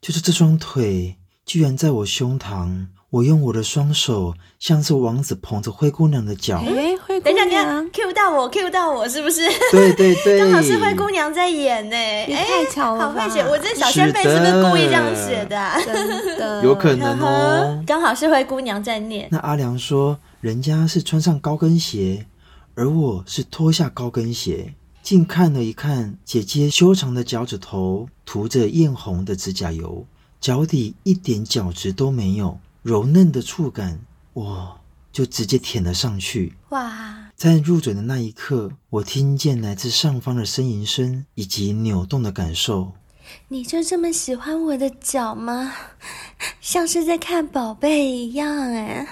[0.00, 2.86] 就是这双腿，居然在我胸膛。
[3.12, 6.56] 我用我的双手，像是王子捧着灰姑娘的脚。
[6.66, 9.46] 哎，灰姑娘，等一下，等一下，Q 到我，Q 到我，是不是？
[9.70, 11.94] 对对对，刚好是灰姑娘在演呢。
[11.94, 15.78] 也太巧了吧，好会写，我这小仙贝是不是故意这样写的啊？
[15.84, 17.78] 真的， 有可能哦。
[17.86, 19.28] 刚好是灰姑娘在念。
[19.30, 22.24] 那阿良说，人家是穿上高跟鞋，
[22.74, 24.72] 而我是脱下高跟鞋。
[25.02, 30.06] 近看了一看，姐姐修长的脚趾头涂着艳红的指甲油，
[30.40, 32.58] 脚底一点角质都没有。
[32.82, 34.00] 柔嫩的触感，
[34.32, 34.80] 我
[35.12, 36.54] 就直接舔了上去。
[36.70, 37.30] 哇！
[37.36, 42.92] 在入嘴的那一刻，我听见来自上方的呻吟声以及扭动的感受。
[43.46, 45.72] 你就这么喜欢我的脚吗？
[46.60, 49.06] 像是在看宝贝一样哎。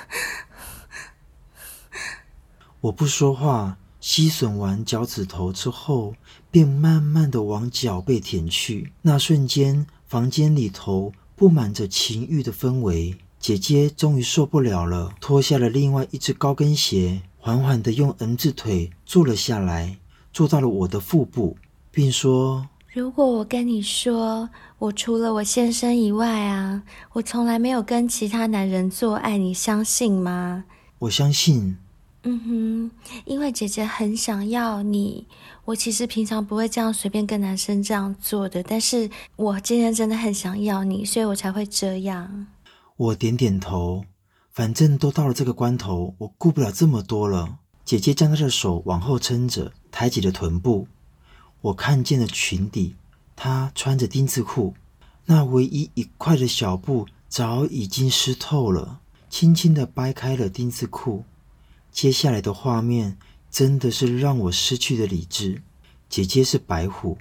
[2.80, 6.14] 我不说话，吸吮完脚趾头之后，
[6.50, 8.92] 便慢慢的往脚背舔去。
[9.02, 13.16] 那瞬间，房间里头布满着情欲的氛围。
[13.40, 19.96] 姐姐终于受不了了，脱下了另外一只高跟鞋，缓缓地用 N 字腿坐了下来，
[20.30, 21.56] 坐到了我的腹部，
[21.90, 26.82] 并说：“如果我跟你说，我除了我先生以外啊，
[27.14, 30.64] 我从来没有跟其他男人做爱，你相信吗？”
[31.00, 31.78] 我相信。
[32.24, 32.90] 嗯哼，
[33.24, 35.26] 因为姐姐很想要你。
[35.64, 42.46] 我其实平常不会这样随便跟男生这样做的，但是我今天真的很想要你，所以我才会这样。
[43.00, 44.04] 我点点头，
[44.52, 47.56] 反正都到了这个关头，我顾不了这么多了。
[47.82, 50.86] 姐姐将她的手往后撑着，抬起了臀部，
[51.62, 52.96] 我看见了裙底，
[53.34, 54.74] 她穿着丁字裤，
[55.24, 61.24] 那唯一一块的小布早已经湿透了，轻轻地掰开了丁字裤。
[61.90, 63.16] 接下来的画面
[63.50, 65.62] 真的是让我失去了理智。
[66.10, 67.16] 姐姐是白虎，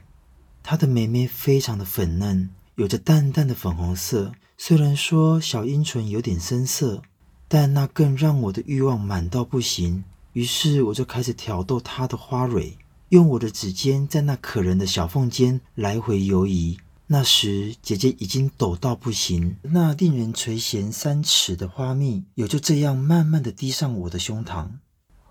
[0.61, 4.33] 她的妹妹非常的粉嫩，有着淡淡的粉红色。
[4.61, 7.01] 虽然说小阴唇有点深色，
[7.47, 10.03] 但那更让我的欲望满到不行。
[10.33, 16.77] 于是我就开始挑逗她的花蕊，用我的指尖在那可人的小缝间来回游移。
[17.07, 24.67] 那时姐姐已经抖到不行，那令人垂涎三尺的花蜜也就这样慢慢的滴上我的胸膛。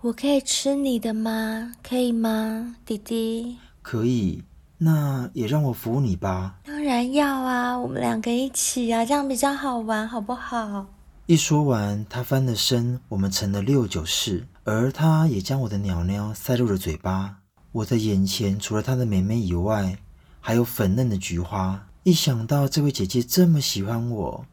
[0.01, 1.73] 我可以吃你的吗？
[1.83, 3.57] 可以吗，弟弟？
[3.83, 4.41] 可以。
[4.81, 6.55] 那也让我服你吧。
[6.63, 10.85] 当然要啊，我们两个一起啊，这样比较好玩，好不好？
[11.25, 17.35] 一说完，他翻了身，我们成了六九式，而他也将我的鸟鸟塞入了嘴巴。
[17.73, 19.97] 我的眼前除了他的美眉以外，
[20.39, 21.85] 还有粉嫩的菊花。
[22.03, 24.45] 一想到这位姐姐这么喜欢我，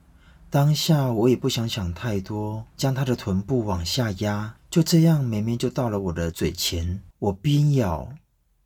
[0.50, 7.00] 当下我也不想想太多，将她的臀部往下压，就这样，美眉就到了我的嘴前。
[7.20, 8.08] 我边咬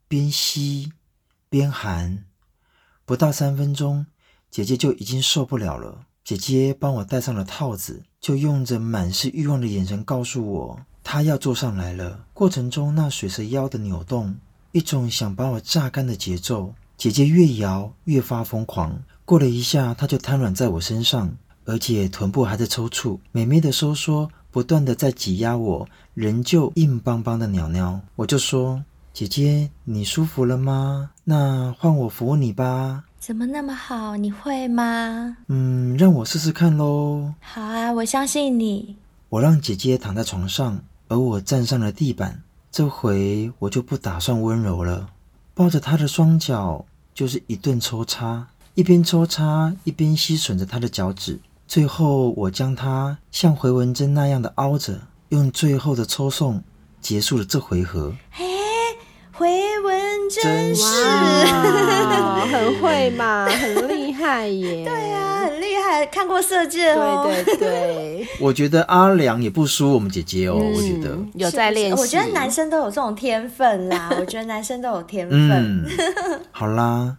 [0.09, 0.91] 边吸。
[1.51, 2.27] 边喊，
[3.05, 4.07] 不到三分钟，
[4.53, 6.07] 姐姐就已经受不了了。
[6.23, 12.25] 姐姐帮我戴上了套子，就用着满是欲望的眼神告诉我，她要坐上来了。
[12.33, 14.37] 过程中，那水蛇腰的扭动，
[14.71, 16.73] 一种想把我榨干的节奏。
[16.97, 19.03] 姐姐越摇越发疯狂。
[19.25, 23.19] 过了一下，她就瘫软在我身上，而且臀部还在抽搐。
[23.33, 28.01] 美眉的收缩不断的在挤压我，仍旧硬邦邦的鸟鸟。
[28.15, 28.85] 我就说。
[29.13, 31.11] 姐姐，你舒服了吗？
[31.25, 33.05] 那换我扶你吧。
[33.19, 34.17] 怎么那么好？
[34.17, 35.37] 你会吗？
[35.49, 37.35] 嗯，让我试试看喽。
[37.41, 38.97] 好啊，我相信你。
[39.29, 42.43] 我让姐姐躺在床上，而我站上了地板。
[42.73, 45.11] 这回我就不打算温柔了，
[45.55, 51.41] 抱着她的双脚就是一顿抽插，一边抽插一边吸吮着她的脚趾。
[51.67, 56.63] 最后，我将她像回纹针那样的凹着，用最后的抽送
[57.01, 58.15] 结束了这回合。
[59.41, 59.49] 回
[59.81, 60.85] 文真是，
[62.53, 64.85] 很会嘛，很厉害耶。
[64.85, 67.25] 对呀、啊，很厉害，看过色戒哦。
[67.25, 70.59] 对对对， 我觉得阿良也不输我们姐姐哦。
[70.61, 71.99] 嗯、我觉得有在练习。
[72.03, 74.11] 我觉得男生都有这种天分啦。
[74.21, 75.51] 我觉得男生都有天分。
[75.51, 75.87] 嗯、
[76.53, 77.17] 好啦，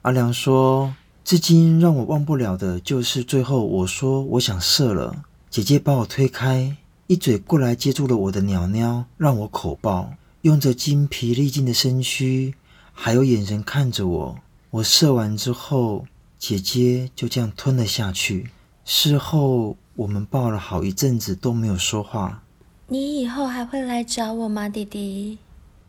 [0.00, 5.14] 阿良说，至今让我忘不了的就是最后我说我想射了，
[5.50, 6.74] 姐姐把我推开，
[7.08, 10.12] 一嘴过来接住了我的鸟鸟，让我口爆。
[10.42, 12.54] 用着精疲力尽的身躯，
[12.92, 14.38] 还有眼神看着我。
[14.70, 16.06] 我射完之后，
[16.38, 18.50] 姐姐就这样吞了下去。
[18.84, 22.42] 事后我们抱了好一阵子都没有说话。
[22.86, 25.38] 你以后还会来找我吗，弟弟？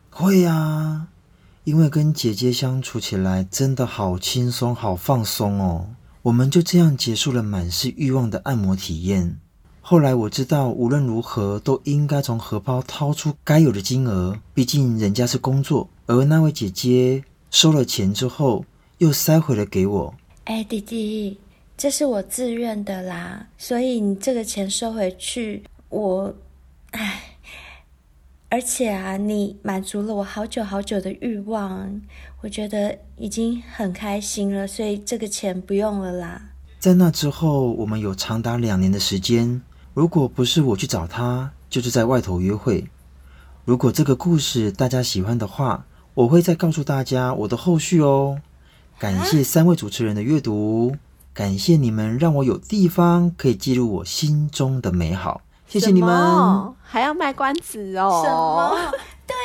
[0.10, 1.08] 会呀，
[1.64, 5.90] 因为跟姐姐相处起来真的好轻松、好放松哦。
[6.24, 9.40] 我们就这样结束了满是欲望的按摩体验。
[9.90, 15.90] 后来我知道，无论如何都应该从荷包掏出该有的金额，毕竟人家是工作。
[16.06, 18.64] 而那位姐姐收了钱之后，
[19.00, 20.14] 又塞回了给我。
[20.44, 21.40] 哎，弟弟，
[21.76, 26.36] 这是我自愿的啦，所以你这个钱收回去，我，
[26.92, 27.38] 哎，
[28.50, 32.00] 而且啊，你满足了我好久好久的欲望，
[32.42, 36.40] 我觉得已经很开心了，所以这个钱不用了啦。
[36.78, 39.60] 在那之后，我们有长达两年的时间。
[40.00, 42.88] 如果不是我去找他，就是在外头约会。
[43.66, 45.84] 如果这个故事大家喜欢的话，
[46.14, 48.40] 我会再告诉大家我的后续哦。
[48.98, 50.96] 感谢三位主持人的阅读，
[51.34, 55.42] 感谢你们让我有地方可以记录我心中的美好。
[55.68, 58.24] 谢谢你们，还要卖关子哦。
[58.24, 58.92] 什么？
[59.28, 59.36] 对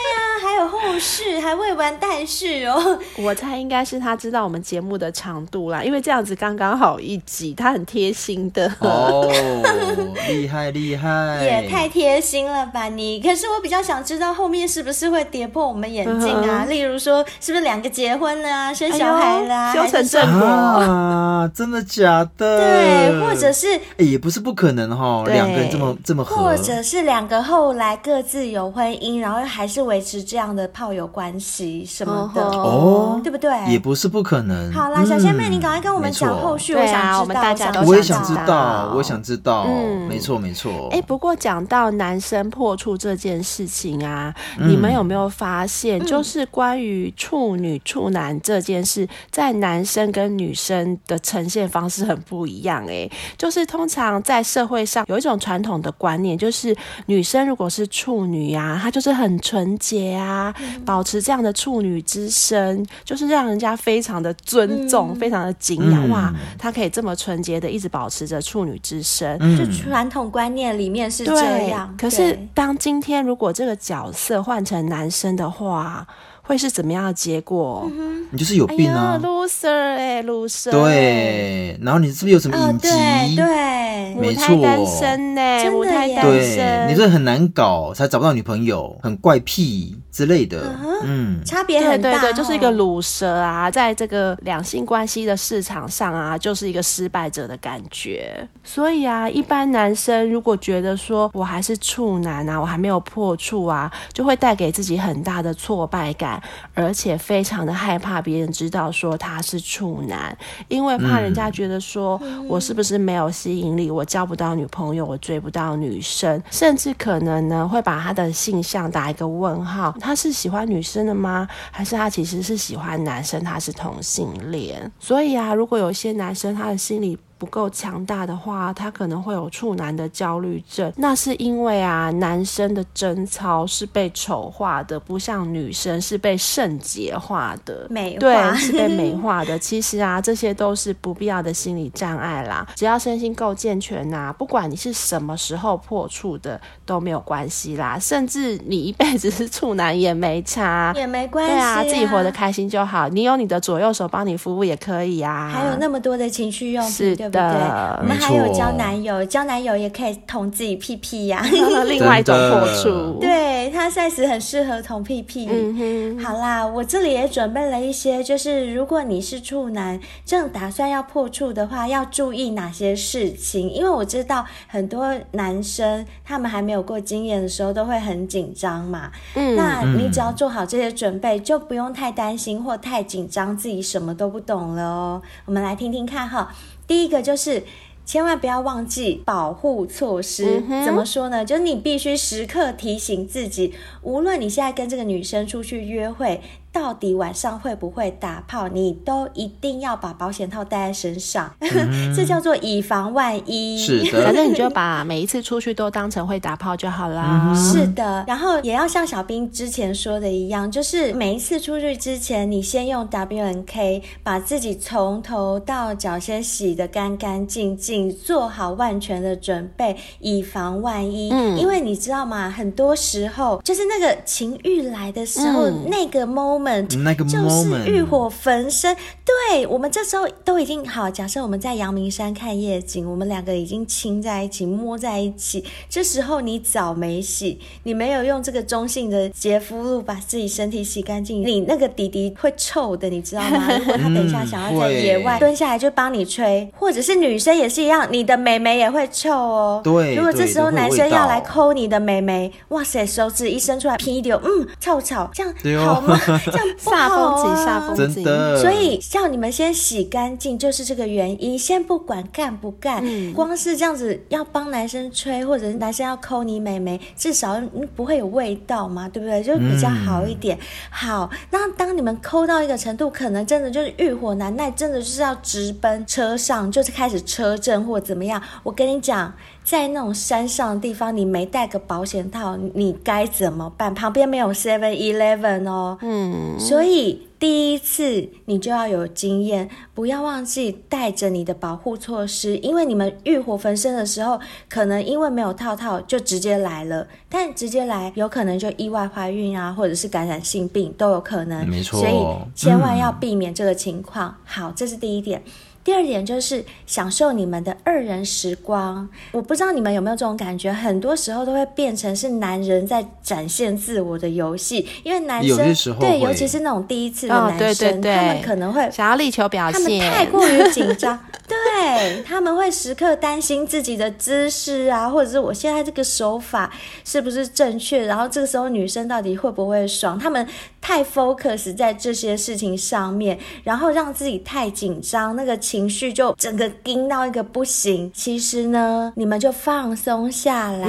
[0.40, 2.98] 还有后续，还未完待续哦。
[3.16, 9.30] 我猜应该是他知道我们节目的长度啦，因为这样子刚刚好一集，他很贴心的哦，
[10.26, 13.20] 厉害厉害，也太贴心了吧你！
[13.20, 16.64] 可是我比较想知道后面是不是会跌破我们眼镜啊？
[16.64, 21.50] 嗯、例如说，是不是两个结婚了啊，生小孩啦、啊，修、哎、成正果啊？
[21.54, 22.58] 真的假的？
[22.58, 29.74] 对，或者是、欸、也不是不可能哈，两个人这么这么合，或者是两个后来各自有婚姻，然后还是。
[29.74, 33.50] 是维持这样的炮友关系什么的哦，对不对？
[33.70, 34.72] 也不是不可能。
[34.72, 36.72] 好啦，小仙妹，你赶快跟我们讲后续。
[36.72, 39.64] 对啊，我们大家都我也想知道，我也想知道。
[39.68, 40.88] 嗯，没错没错。
[40.90, 52.84] 哎，不过讲到男生破处这件事情啊，你们有没有发现，就是关于处女处男这件事，在男生跟女生的呈现方式很不一样。
[52.88, 59.54] 哎，就是通常在社会上有一种传统的观念，就是女生如果是处女呀，她就是很纯。
[59.54, 66.08] 纯洁啊，保持这样的处女之身，就是让人家非常的尊重，嗯、非常的敬仰。
[66.10, 71.94] 哇，她可以这么纯洁的一直保持着处女之身，嗯、就传统观念里面是这样。
[71.98, 76.06] 可是当今天如果这个角色换成男生的话，
[76.42, 77.90] 会是怎么样的结果？
[77.94, 80.70] 嗯、你就是有病啊，loser 哎，loser。
[80.70, 82.88] 对，然后你是不是有什么隐疾？
[82.88, 82.90] 哦、
[83.34, 89.96] 对，对没错，母胎单身呢，母胎单身，对，你这很难搞，才找不到女朋友，很怪癖。
[90.14, 90.72] 之类的，
[91.02, 98.48] 嗯，差别很大，对对对，就是一个卤蛇啊，在这个两性关系的市场上啊，就是一个失败者的感觉。
[98.62, 106.40] 所以啊，一般男生如果觉得说我还是处男啊，我还没有破处啊，就会带给自己很大的挫败感，
[106.74, 110.36] 而且非常的害怕别人知道说他是处男，
[110.68, 119.92] 因为怕人家觉得说我是不是没有吸引力，我交不到女朋友，我追不到女生，甚至可能呢会把他的性向打一个问号。
[120.04, 121.48] 他是喜欢女生的吗？
[121.70, 123.42] 还是他其实是喜欢男生？
[123.42, 124.92] 他是同性恋。
[125.00, 130.92] 所以啊，如果有些男生他的心里不够强大的话，他可能会有处男的焦虑症。
[130.96, 139.58] 那是因为啊，男生的贞操是被丑化的，不像女生是被圣洁化的，美化，对，是被美化的。
[139.58, 142.66] 其实啊，这些都是不必要的心理障碍啦。
[142.76, 147.98] 只要身心够健全呐、啊，不管你是什么时候破处的都没有关系啦。
[147.98, 151.82] 甚至你一辈子是处男也没差，也没关系、啊。
[151.82, 153.08] 对啊，自己活得开心就好。
[153.08, 155.50] 你有你的左右手帮你服务也可以啊。
[155.52, 156.92] 还有那么多的情绪用品。
[156.92, 157.23] 是。
[157.30, 157.62] 对不对？
[158.00, 161.42] 我们还有交男友，交男友也可以捅自己屁屁呀，
[161.86, 163.18] 另外一种破处。
[163.20, 165.48] 对，他 size 很适合捅屁屁。
[165.50, 173.70] 嗯哼，好啦，我这里也准备了一些，就是如果你是处男，正打算要破处的话，要注意哪些事情？
[173.70, 179.10] 因为我知道很多男生他们还没有过经验的时候都会很紧张嘛。
[179.34, 185.22] 嗯，那你只要做好这些准备，就不用太担心或太紧张，自己什么都不懂了哦。
[185.44, 186.52] 我们来听听看哈，
[186.86, 187.62] 第一个就是。
[188.06, 190.62] 千万不要忘记保护措施。
[190.68, 191.42] 嗯、怎么说呢？
[191.42, 193.72] 就是你必须时刻提醒自己，
[194.02, 196.42] 无论你现在跟这个女生出去约会。
[196.74, 198.66] 到底晚上会不会打炮？
[198.66, 203.78] 你都一定要把保险套带在身上，嗯、 这叫做以防万一。
[203.78, 207.52] 是的，反正你就把每一次出去都当成会打炮就好啦。
[207.54, 221.30] 嗯、是的，然后也要像小兵之前说的一样，就是每一次出去之前，你先用 W N K 把自己从头到脚先洗得干干净净，做好万全的准备，以防万一。
[221.30, 222.50] 嗯，因为你知道吗？
[222.50, 226.63] 很多时候就是那个情欲来的时候，嗯、那个 moment。
[226.64, 231.10] 那个 moment 就是欲火焚身，对，我们这时候都已经好。
[231.10, 235.64] 假设我们在阳明山看夜景，我们两个已经亲在一起，摸在一起。
[235.88, 243.68] 这时候你澡没洗，你没有用这个中性的洁肤露把自己身体洗干净，你那个弟弟会臭的，你知道吗？
[243.78, 249.80] 如果他等一下想要在野外蹲下来就帮你吹，或者是女生也是一样，你的美眉也会臭哦。
[249.84, 256.18] 对，如果这时候男生要来抠你的美眉，哇塞，手指一伸出来，屁丢，嗯，臭臭，这样好吗？
[256.54, 258.60] 这样煞 风景，煞风景，真的。
[258.60, 261.58] 所以叫你们先洗干净，就是这个原因。
[261.58, 267.60] 先不管干不干，嗯、光是这样子要帮男生吹，或者是男生要抠你美眉，至少
[267.96, 269.42] 不会有味道嘛，对不对？
[269.42, 270.56] 就比较好一点。
[270.56, 278.40] 嗯、好，那当你们抠到一个程度，可能真的就是欲火难耐，真的就是要直奔车上，就是开始车震或怎么样。
[278.62, 279.32] 我跟你讲。
[279.64, 283.94] 在那种山上的地方，你没带个保险套，你该怎么办？
[283.94, 294.38] 旁边没有 Seven Eleven 哦，嗯，所以第一次你就要有经验，不要忘记带着你的保护措施，因为你们欲火焚身的时候，
[294.68, 302.14] 可能因为没有套套就直接来了，但直接来有可能就意外怀孕啊，或者是感染性病都有可能，没错，所以
[302.54, 304.28] 千万要避免这个情况。
[304.28, 305.42] 嗯、好，这是第一点。
[305.84, 309.06] 第二点就是享受你们的二人时光。
[309.32, 326.72] 我不知道你们有没有这种感觉，很多时候都会变成是男人在展现自我的游戏，因为男生对，尤其是那种第一次的男生，哦、对对对，他们可能会想要力求表现，他们太过于紧张， 对，他们会时刻担心自己的姿势啊，或者是我现在这个手法
[327.04, 330.46] 是不是正确，然后这个时候女生到底会不会爽，他们
[330.80, 335.58] 太 focus 在这些事情上面，然后让自己太紧张，那个。
[335.73, 338.10] 情绪就整个盯到一个不行。
[338.14, 340.86] 其实呢，你们就放松下来，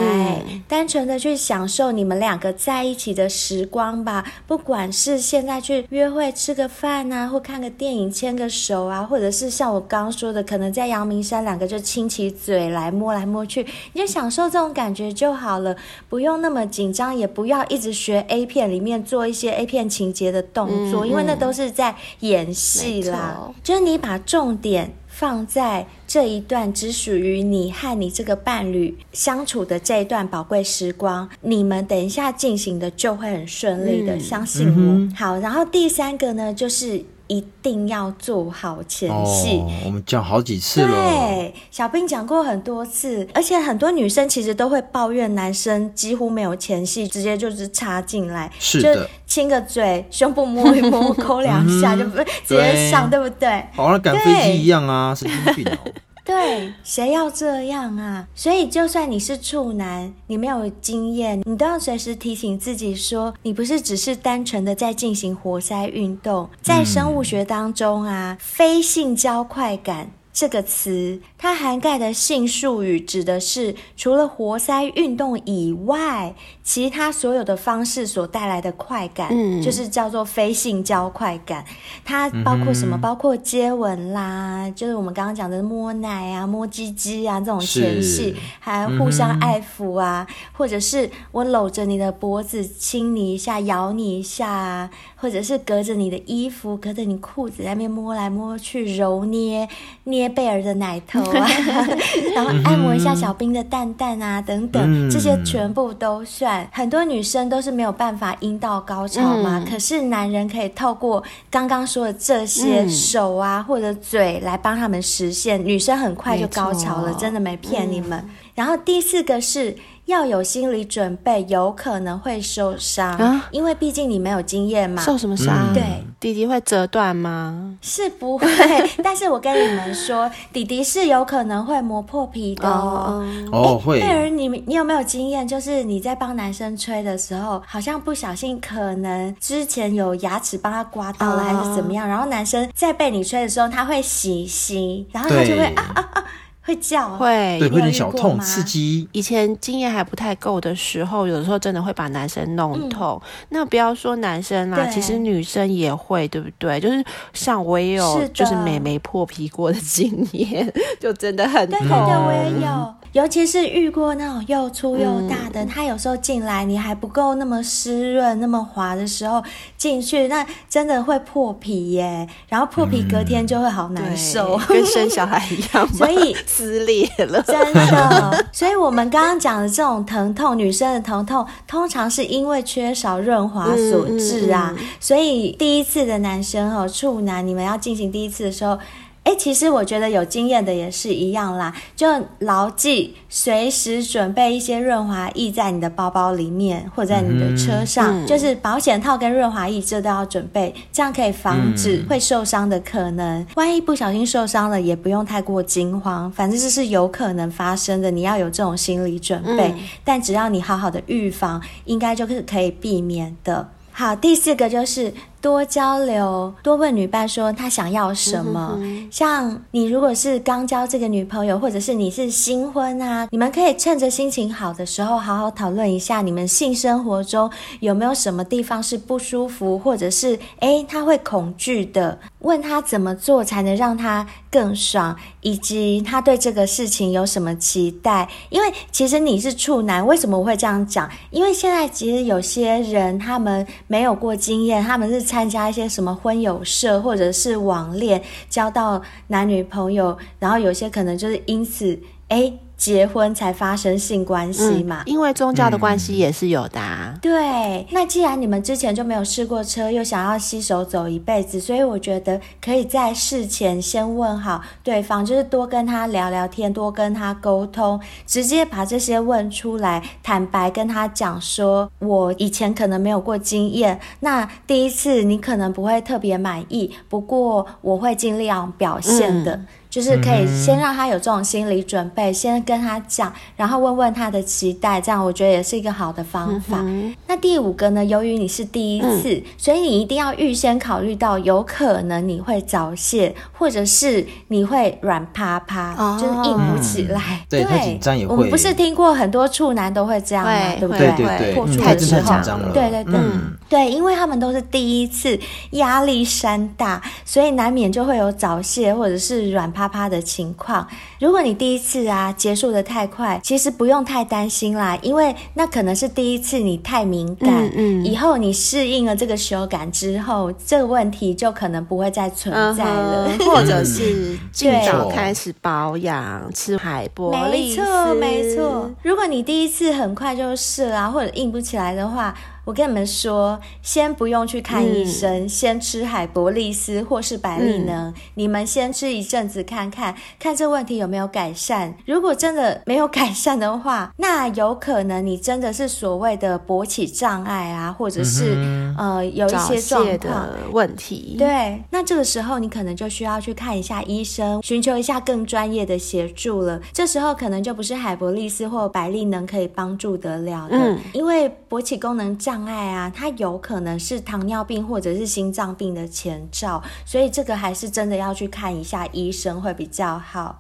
[0.48, 4.24] 嗯、单纯的去享受你们两个在一起的时光吧。
[4.46, 15.76] 不管是现在去约会吃个饭啊，或看个电影牵个手啊，或者是像我刚刚说的，可能在阳明山两个就亲起嘴来摸来摸去，你就享受这种感觉就好了，
[16.10, 23.52] 不用那么紧张，也不要一直学 A 片里面做一些 A 片情节的动作，嗯、因为那都是在演戏啦。
[23.64, 24.75] 就是你把重点。
[25.08, 34.74] 放在这一段只属于你和你这个伴侣相处的这一段宝贵时光，你们等一下进行的就会很顺利的，嗯、相信我。
[34.76, 37.04] 嗯、好，然后第三个呢，就是。
[37.28, 39.58] 一定要做好前戏。
[39.60, 40.88] 哦，我们讲好几次了。
[40.90, 53.66] 对，小兵讲过很多次，而且很多女生其实都会抱怨男生几乎没有前戏，直接就是插进来，是的，就亲个嘴，胸部摸一摸，抠两下，就不直接上，对，对不对？
[53.74, 55.92] 好像赶飞机一样啊，神经病哦。
[56.26, 58.28] 对，谁要这样啊？
[58.34, 66.50] 所以，就算你是处男，你没有经验，你都要随时提醒自己说，你不是只是单纯的在进行活塞运动。
[66.64, 70.10] 在生物学当中啊，非性交快感。
[70.36, 81.64] 这个词它涵盖的性术语指的是除了活塞运动以外，其他所有的方式所带来的快感，嗯，就是叫做非性交快感。
[82.04, 82.98] 它包括什么？
[82.98, 94.92] 嗯、包括接吻啦，就是我们刚刚讲的摸奶啊、摸鸡鸡啊这种前戏，是还互相爱抚啊，嗯、或者是我搂着你的脖子亲你一下、咬你一下啊，
[95.26, 99.68] 或者是隔着你的衣服、隔着你裤子在那边摸来摸去、揉捏
[100.04, 100.30] 捏。
[100.30, 101.50] 贝尔的奶头啊，
[102.36, 106.68] 然后按摩一下小兵的蛋蛋啊，等等，嗯、这些全部都算。
[106.72, 118.20] 很多女生都是没有办法阴道高潮嘛，嗯、可是男人可以透过刚刚说的这些手啊、嗯、或者嘴来帮他们实现，女生很快就高潮了，真的没骗你们。
[118.20, 119.76] 嗯、然后第四个是。
[120.06, 125.02] 要有心理准备，有可能会受伤，啊、因为毕竟你没有经验嘛。
[125.02, 125.72] 受什么伤？
[125.72, 125.84] 嗯、对，
[126.20, 127.78] 弟弟会折断吗？
[127.82, 128.48] 是不会，
[129.04, 133.26] 但是我跟你们说，弟弟是有可能会磨破皮的哦。
[133.52, 134.00] 哦，会。
[134.00, 135.48] 贝儿，你你有没有经验？
[135.48, 142.06] 就是你在帮男生吹的时候，好像不小心，可能之前有牙齿帮他刮到了，还是怎么样？
[142.06, 146.26] 哦、然后男生在被你吹的时候，他会洗洗，然后他就会啊啊啊。
[146.66, 149.08] 会叫，会对，会有点小痛，刺激。
[149.12, 153.22] 以前经验还不太够的时候，有的时候真的会把男生弄痛。
[153.24, 156.80] 嗯、那不要说男生啦，其实女生也会，对不对？
[156.80, 157.04] 就是
[157.34, 161.80] 像我也有，就是美眉破皮过的经验， 就真的很痛。
[161.80, 162.94] 对对对，我也有。
[163.12, 169.42] 尤其是遇过那种又粗又大的，他、嗯、有时候进来你还不够那么湿润、那么滑的时候
[169.78, 172.28] 进去，那真的会破皮耶。
[172.50, 177.42] 然后破皮隔天就会好难受，嗯、跟生小孩一样， 所以撕裂了。
[177.42, 184.72] 真的， 所以我们刚刚讲的这种疼痛，女生的疼痛，通常是因为缺少润滑所致啊。
[184.74, 188.78] 嗯嗯嗯、所以第一次的男生哦，处男，你们要进行第一次的时候。
[189.26, 192.08] 哎，其实我觉得有经验的也是一样啦，就
[192.40, 203.42] 牢记随时准备一些润滑液在你的包包里面，或者在你的车上，嗯、就是保险套跟润滑液这都要准备，这样可以防止会受伤的可能。
[203.42, 209.74] 嗯、万一不小心受伤了，也不用太过惊慌，反正这是有可能发生的，你要有这种心理准备。
[209.76, 213.68] 嗯、但只要你好好的预防，应该就是可以避免的。
[213.92, 215.12] 好，第四个就是。
[215.46, 218.72] 多交流，多问女伴说她想要什么。
[218.78, 227.48] 嗯、哼哼，像你如果是刚交这个女朋友，或者是你是新婚啊，你们可以趁着心情好的时候，好好讨论一下你们性生活中
[227.80, 232.18] 有没有什么地方是不舒服，或者是诶她会恐惧的。
[232.46, 238.30] 问他怎么做才能让他更爽，以及他对这个事情有什么期待。
[238.50, 241.12] 因为其实你是处男，为什么我会这样讲？
[241.30, 245.26] 因为现在其实有些人他们没有过经验，他们是。
[245.26, 252.54] 参加一些什么婚友社或者是网恋，交到男女朋友，然后有些可能就是因此，哎。
[252.78, 255.04] 结婚才发生性关系嘛？
[255.06, 257.12] 嗯，因为宗教的关系也是有的啊。
[257.14, 257.20] 嗯。
[257.22, 279.56] 对，那既然你们之前就没有试过车，又想要携手走一辈子，所以我觉得可以在事前先问好对方，就是多跟他聊聊天，多跟他沟通，直接把这些问出来，坦白跟他讲说，我以前可能没有过经验，那第一次你可能不会特别满意，不过我会尽量表现的。
[279.56, 286.80] 嗯就是可以先让他有这种心理准备，先跟他讲，然后问问他的期待，这样我觉得也是一个好的方法。
[286.82, 288.04] 嗯、那第五个呢？
[288.04, 297.22] 由于你是第一次，嗯、所以你一定要预先考虑到有可能你会早泄，或者是你会软趴趴，哦、就是硬不起来。
[297.30, 298.34] 嗯、对，太紧张也会。
[298.36, 300.52] 我们不是听过很多处男都会这样吗？
[300.78, 301.08] 对不对？
[301.16, 302.36] 对对对，破处的时候。
[302.74, 305.40] 对对对，嗯、对，因为他们都是第一次，
[305.72, 309.85] 压力山大，所以难免就会有早泄或者是软趴。
[309.86, 310.88] 啪啪的情况，
[311.20, 328.92] 如果你第一次啊结束的太快，其实不用太担心啦，因为那可能是第一次你太敏感，嗯，嗯，以后你适应了这个手感之后，这个问题就可能不会再存在了，嗯、 或者是尽早开始保养，吃海博利斯，没错没错。
[329.04, 332.34] 如果你第一次很快就试啊，或者硬不起来的话。
[332.66, 341.96] 我跟你们说，先不用去看医生，嗯、先吃海博利斯或是百利能，嗯、你们先吃一阵子看看，看这问题有没有改善。
[342.08, 351.36] 如果真的没有改善的话， 那有可能你真的是所谓的勃起障碍啊，或者是、嗯、呃有一些状况的问题。
[351.38, 356.82] 对，那这个时候你可能就需要去看一下医生，寻求一下更专业的协助了。
[356.92, 362.55] 这时候可能就不是海博利斯或百利能可以帮助得了的，嗯、因为勃起功能障。
[362.56, 370.58] 障碍啊，它有可能是糖尿病或者是心脏病的前兆，所以这个还是真的要去看一下医生会比较好。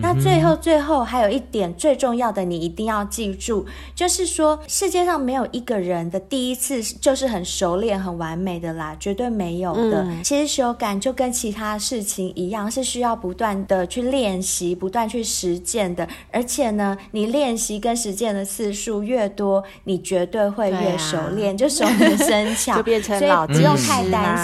[0.00, 10.02] 那最后最后还有一点最重要的，你一定要记住，就是说世界上没有一个人的第一次就是很熟练、很完美的啦，绝对没有的。
[10.02, 16.06] 嗯、其实修感就跟其他事情一样，是需要不断的去练习、不断去实践的。
[16.32, 24.36] 而且呢，你练习跟实践的次数越多，你绝对会越熟练，啊、就熟能生巧， 就变成老，所以不用太担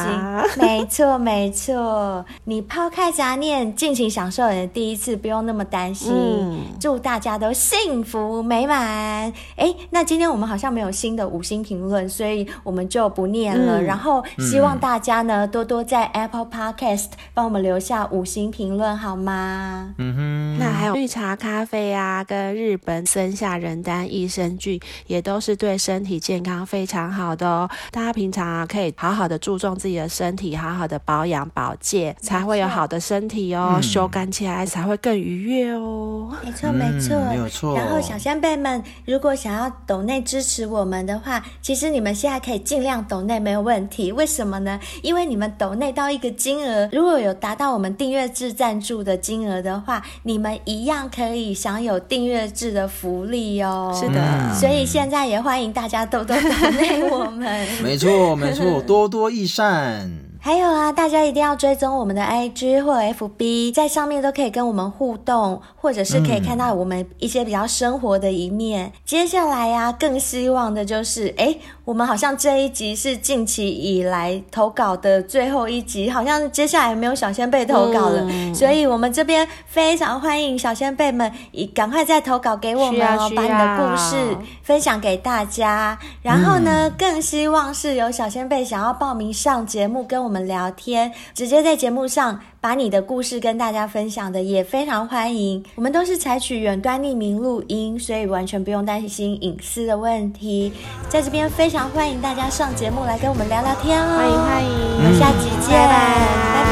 [0.54, 0.58] 心。
[0.62, 2.24] 没错，没错。
[2.44, 6.12] 你抛开杂念，尽情享受你的第一次，不用那么担心。
[6.12, 9.32] 嗯、祝大家都幸福美满。
[9.56, 13.80] 哎，那今天我们好像没有新的五星评论，所以我们就不念了。
[13.80, 19.94] 嗯、然后希望大家呢、嗯、多多在 Apple Podcast 帮我们留下五星评论，好吗？
[19.98, 20.58] 嗯哼。
[20.58, 27.68] 那还有绿茶咖啡啊，跟日本森下仁丹益生菌，也都是对身体健康非常好的哦。
[27.90, 36.30] 大家平常啊，可以好好的注重自己的身体，好好的保养保健，才会有好的身体哦，修干、嗯、起来才会更愉悦哦。
[36.44, 37.76] 没错，没错，嗯、没有错。
[37.76, 44.12] 然后小仙贝们，如果想要抖内支持我们的话，其实你们现在可以尽量抖内没有问题。
[44.12, 44.78] 为什么呢？
[45.02, 53.90] 因为你们抖内到一个金额，如果有达到我们订阅制赞助的金额的话，你们一样可以享有订阅制的福利哦。
[53.98, 57.66] 是的，所以现在也欢迎大家多多抖内我们。
[57.82, 60.10] 没错，没错， 多多益善。
[60.44, 68.84] 还有啊，大家一定要追踪我们的 IG 或 FB，在上面都可以跟我们互动，或者是可以看到我们一些比较生活的一面。
[68.84, 81.32] 嗯、接下来呀、啊，更希望的就是，哎，我们好像这一集是近期以来投稿的最后一集，好像接下来没有小仙贝投稿了，嗯、所以我们这边非常欢迎小仙贝们，
[81.74, 85.98] 赶快再投稿给我们哦，把你的故事分享给大家。
[86.20, 90.33] 然后呢，嗯、更希望是有小仙贝想要报名上节目跟我们。
[90.34, 95.64] 我们聊天，直接在节目上把你的故事跟大家分享的也非常欢迎。
[95.76, 100.72] 我们都是采取远端匿名录音，所以完全不用担心隐私的问题。
[101.08, 106.64] 在这边非常欢迎大家上节目来跟我们聊聊天哦，欢迎欢迎，我们下集见，拜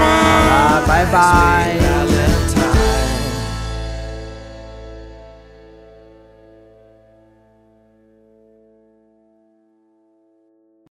[0.82, 1.06] 拜，拜
[2.56, 2.61] 拜。